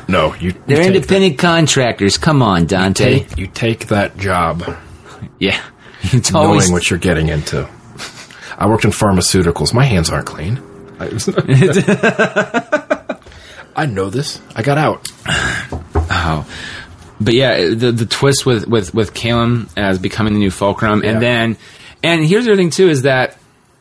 [0.08, 2.18] no, you They're you independent contractors.
[2.18, 3.20] Come on, Dante.
[3.20, 4.62] Take, you take that job
[5.38, 5.60] yeah.
[6.12, 7.66] It's always knowing what you're getting into.
[8.58, 9.72] I worked in pharmaceuticals.
[9.72, 10.60] My hands aren't clean.
[11.00, 11.06] I,
[13.76, 14.40] I know this.
[14.54, 15.08] I got out.
[15.26, 16.46] Oh.
[17.20, 21.10] But yeah, the the twist with with with Calum as becoming the new Fulcrum, Yeah.
[21.12, 21.56] and then,
[22.02, 23.36] and here's the other thing too is that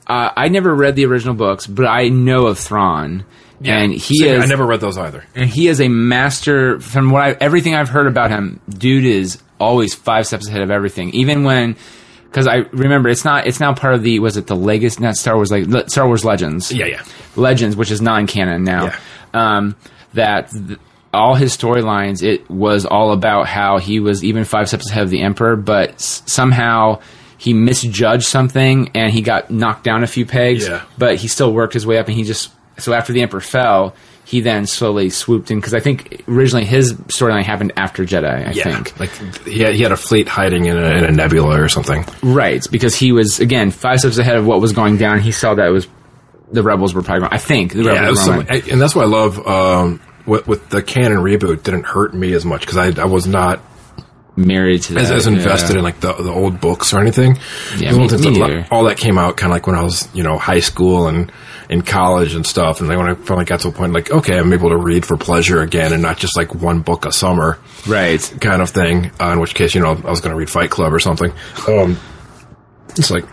[0.08, 3.26] uh, I never read the original books, but I know of Thrawn,
[3.64, 5.24] and he is I never read those either.
[5.36, 6.80] and he is a master.
[6.80, 10.70] From what I everything I've heard about him, dude is always five steps ahead of
[10.72, 11.10] everything.
[11.12, 11.76] Even when,
[12.26, 15.16] because I remember it's not it's now part of the was it the Legacy not
[15.16, 17.04] Star Wars like Le- Star Wars Legends Yeah, yeah.
[17.36, 18.86] Legends, which is non-canon now.
[18.86, 18.98] Yeah.
[19.34, 19.76] Um,
[20.14, 20.80] that th-
[21.14, 25.10] all his storylines, it was all about how he was even five steps ahead of
[25.12, 27.00] the Emperor, but s- somehow
[27.38, 30.68] he misjudged something and he got knocked down a few pegs.
[30.68, 30.82] Yeah.
[30.98, 33.96] But he still worked his way up, and he just so after the Emperor fell,
[34.26, 38.48] he then slowly swooped in because I think originally his storyline happened after Jedi.
[38.48, 39.12] I Yeah, think like
[39.46, 42.06] he had, he had a fleet hiding in a, in a nebula or something.
[42.24, 45.20] right because he was again five steps ahead of what was going down.
[45.20, 45.88] He saw that it was
[46.52, 47.22] the rebels were probably.
[47.22, 50.48] Going, I think the Yeah, rebels were some, and that's why I love um, with,
[50.48, 51.64] with the canon reboot.
[51.64, 53.60] Didn't hurt me as much because I, I was not
[54.36, 55.04] married to that.
[55.04, 55.34] as, as yeah.
[55.34, 57.38] invested in like the the old books or anything.
[57.78, 60.24] Yeah, me- that- me all that came out kind of like when I was you
[60.24, 61.32] know high school and
[61.70, 62.82] in college and stuff.
[62.82, 65.06] And then when I finally got to a point like okay, I'm able to read
[65.06, 67.60] for pleasure again and not just like one book a summer.
[67.88, 68.22] Right.
[68.42, 69.12] kind of thing.
[69.20, 71.34] Uh, in which case, you know, I was going to read Fight Club or something.
[71.68, 72.00] Um,
[72.90, 73.26] it's like,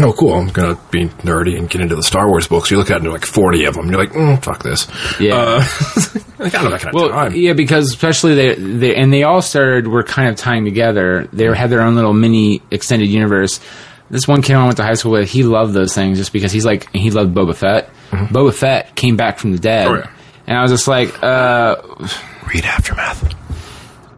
[0.00, 0.34] oh, cool.
[0.34, 2.70] I'm going to be nerdy and get into the Star Wars books.
[2.70, 3.88] You look at it, and like 40 of them.
[3.90, 4.86] You're like, mm, fuck this.
[5.20, 5.34] Yeah.
[5.34, 5.60] Uh,
[6.40, 7.34] I don't have that kind of Well, time.
[7.34, 11.28] yeah, because especially they, they and they all started were kind of tying together.
[11.32, 13.60] They had their own little mini extended universe.
[14.10, 16.50] This one kid I went to high school with, he loved those things just because
[16.52, 17.90] he's like he loved Boba Fett.
[18.10, 19.96] Boba Fett came back from the dead, Mm-hmm.
[19.96, 20.10] Oh, yeah.
[20.46, 21.76] and I was just like, uh,
[22.54, 23.34] Read Aftermath.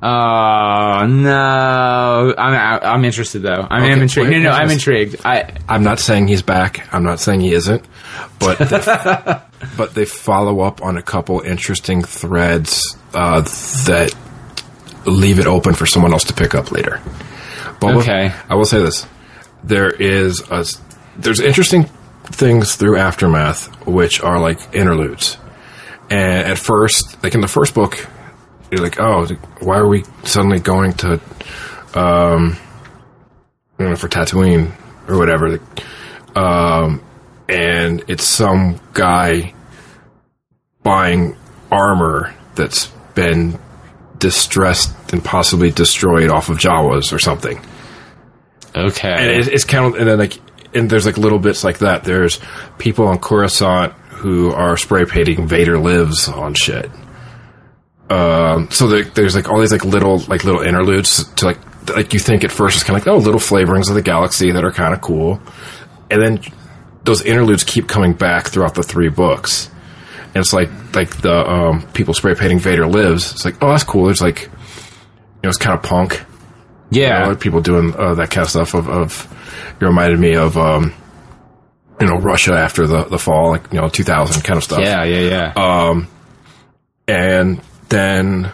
[0.03, 3.67] Oh no, I'm I'm interested though.
[3.71, 4.31] I Okay, am intrigued.
[4.31, 5.17] No, no, I'm intrigued.
[5.25, 6.93] I I'm not saying he's back.
[6.93, 7.85] I'm not saying he isn't.
[8.39, 9.41] But they,
[9.77, 14.15] but they follow up on a couple interesting threads uh, that
[15.07, 17.01] leave it open for someone else to pick up later.
[17.81, 18.33] Boba, Okay.
[18.49, 19.07] I will say this:
[19.65, 20.65] there is a
[21.19, 21.85] there's interesting
[22.25, 25.37] things through aftermath which are like interludes
[26.11, 28.07] And at first, like in the first book,
[28.71, 29.27] you're like, oh,
[29.61, 31.21] why are we suddenly going to,
[31.95, 32.57] um,
[33.79, 34.73] you know, for Tatooine
[35.09, 35.59] or whatever?
[36.37, 37.03] Um,
[37.49, 39.55] and it's some guy
[40.83, 41.37] buying
[41.71, 43.59] armor that's been
[44.19, 47.61] distressed and possibly destroyed off of Jawas or something.
[48.77, 49.13] Okay.
[49.13, 50.39] And it, it's kind of, and then like,
[50.75, 52.05] and there's like little bits like that.
[52.05, 52.39] There's
[52.79, 56.89] people on Coruscant who are spray painting Vader lives on shit.
[58.11, 61.59] Um, so there, there's like all these like little like little interludes to like
[61.95, 64.51] like you think at first it's kind of like oh little flavorings of the galaxy
[64.51, 65.41] that are kind of cool,
[66.11, 66.41] and then
[67.05, 69.71] those interludes keep coming back throughout the three books,
[70.35, 73.31] and it's like like the um, people spray painting Vader lives.
[73.33, 74.07] It's like oh that's cool.
[74.07, 74.49] There's like you
[75.45, 76.21] know it's kind of punk.
[76.91, 77.23] yeah.
[77.23, 78.75] You know, people doing uh, that kind of stuff.
[78.75, 79.37] Of, of
[79.81, 80.93] it reminded me of um,
[82.01, 84.81] you know Russia after the the fall, like you know 2000 kind of stuff.
[84.81, 85.89] yeah, yeah, yeah.
[85.89, 86.09] Um,
[87.07, 87.61] and
[87.91, 88.51] then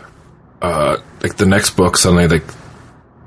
[0.61, 2.45] uh, like the next book suddenly like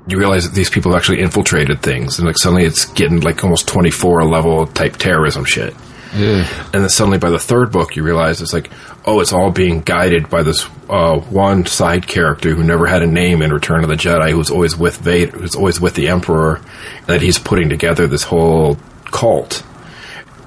[0.06, 3.42] you realize that these people have actually infiltrated things and like suddenly it's getting like
[3.44, 5.74] almost 24 level type terrorism shit
[6.14, 6.46] yeah.
[6.72, 8.70] and then suddenly by the third book you realize it's like
[9.06, 13.06] oh it's all being guided by this uh, one side character who never had a
[13.06, 16.56] name in return of the jedi who's always with vader who's always with the emperor
[16.56, 18.76] and that he's putting together this whole
[19.06, 19.64] cult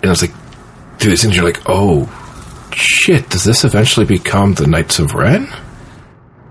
[0.01, 0.33] and it's like
[0.99, 2.09] through these things you're like oh
[2.75, 5.47] shit does this eventually become the knights of ren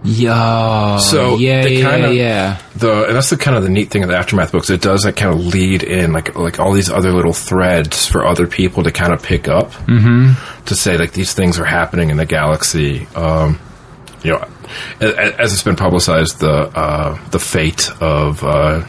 [0.05, 0.97] Yeah.
[0.99, 2.59] So, yeah, yeah, kinda- yeah.
[2.75, 4.69] the and that's the kind of the neat thing of the aftermath books.
[4.69, 8.27] It does like kind of lead in like like all these other little threads for
[8.27, 10.33] other people to kind of pick up mm-hmm.
[10.65, 13.07] to say like these things are happening in the galaxy.
[13.15, 13.61] Um,
[14.25, 14.45] you know,
[15.01, 18.85] as it's been publicized, the uh, the fate of uh,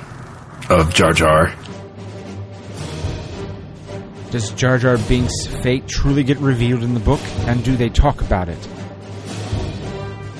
[0.70, 1.54] of Jar Jar.
[4.34, 8.20] Does Jar Jar Binks' fate truly get revealed in the book, and do they talk
[8.20, 8.58] about it?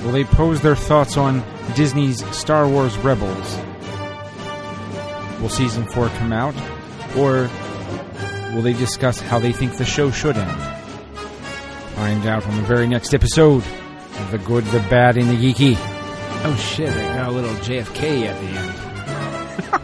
[0.02, 1.44] Will they pose their thoughts on
[1.76, 3.56] Disney's Star Wars Rebels?
[5.40, 6.56] Will season 4 come out?
[7.16, 7.48] Or
[8.52, 10.60] will they discuss how they think the show should end?
[11.94, 15.76] Find out on the very next episode of The Good, the Bad, and the Geeky.
[16.46, 16.90] Oh shit!
[16.90, 19.80] I got a little JFK at the end.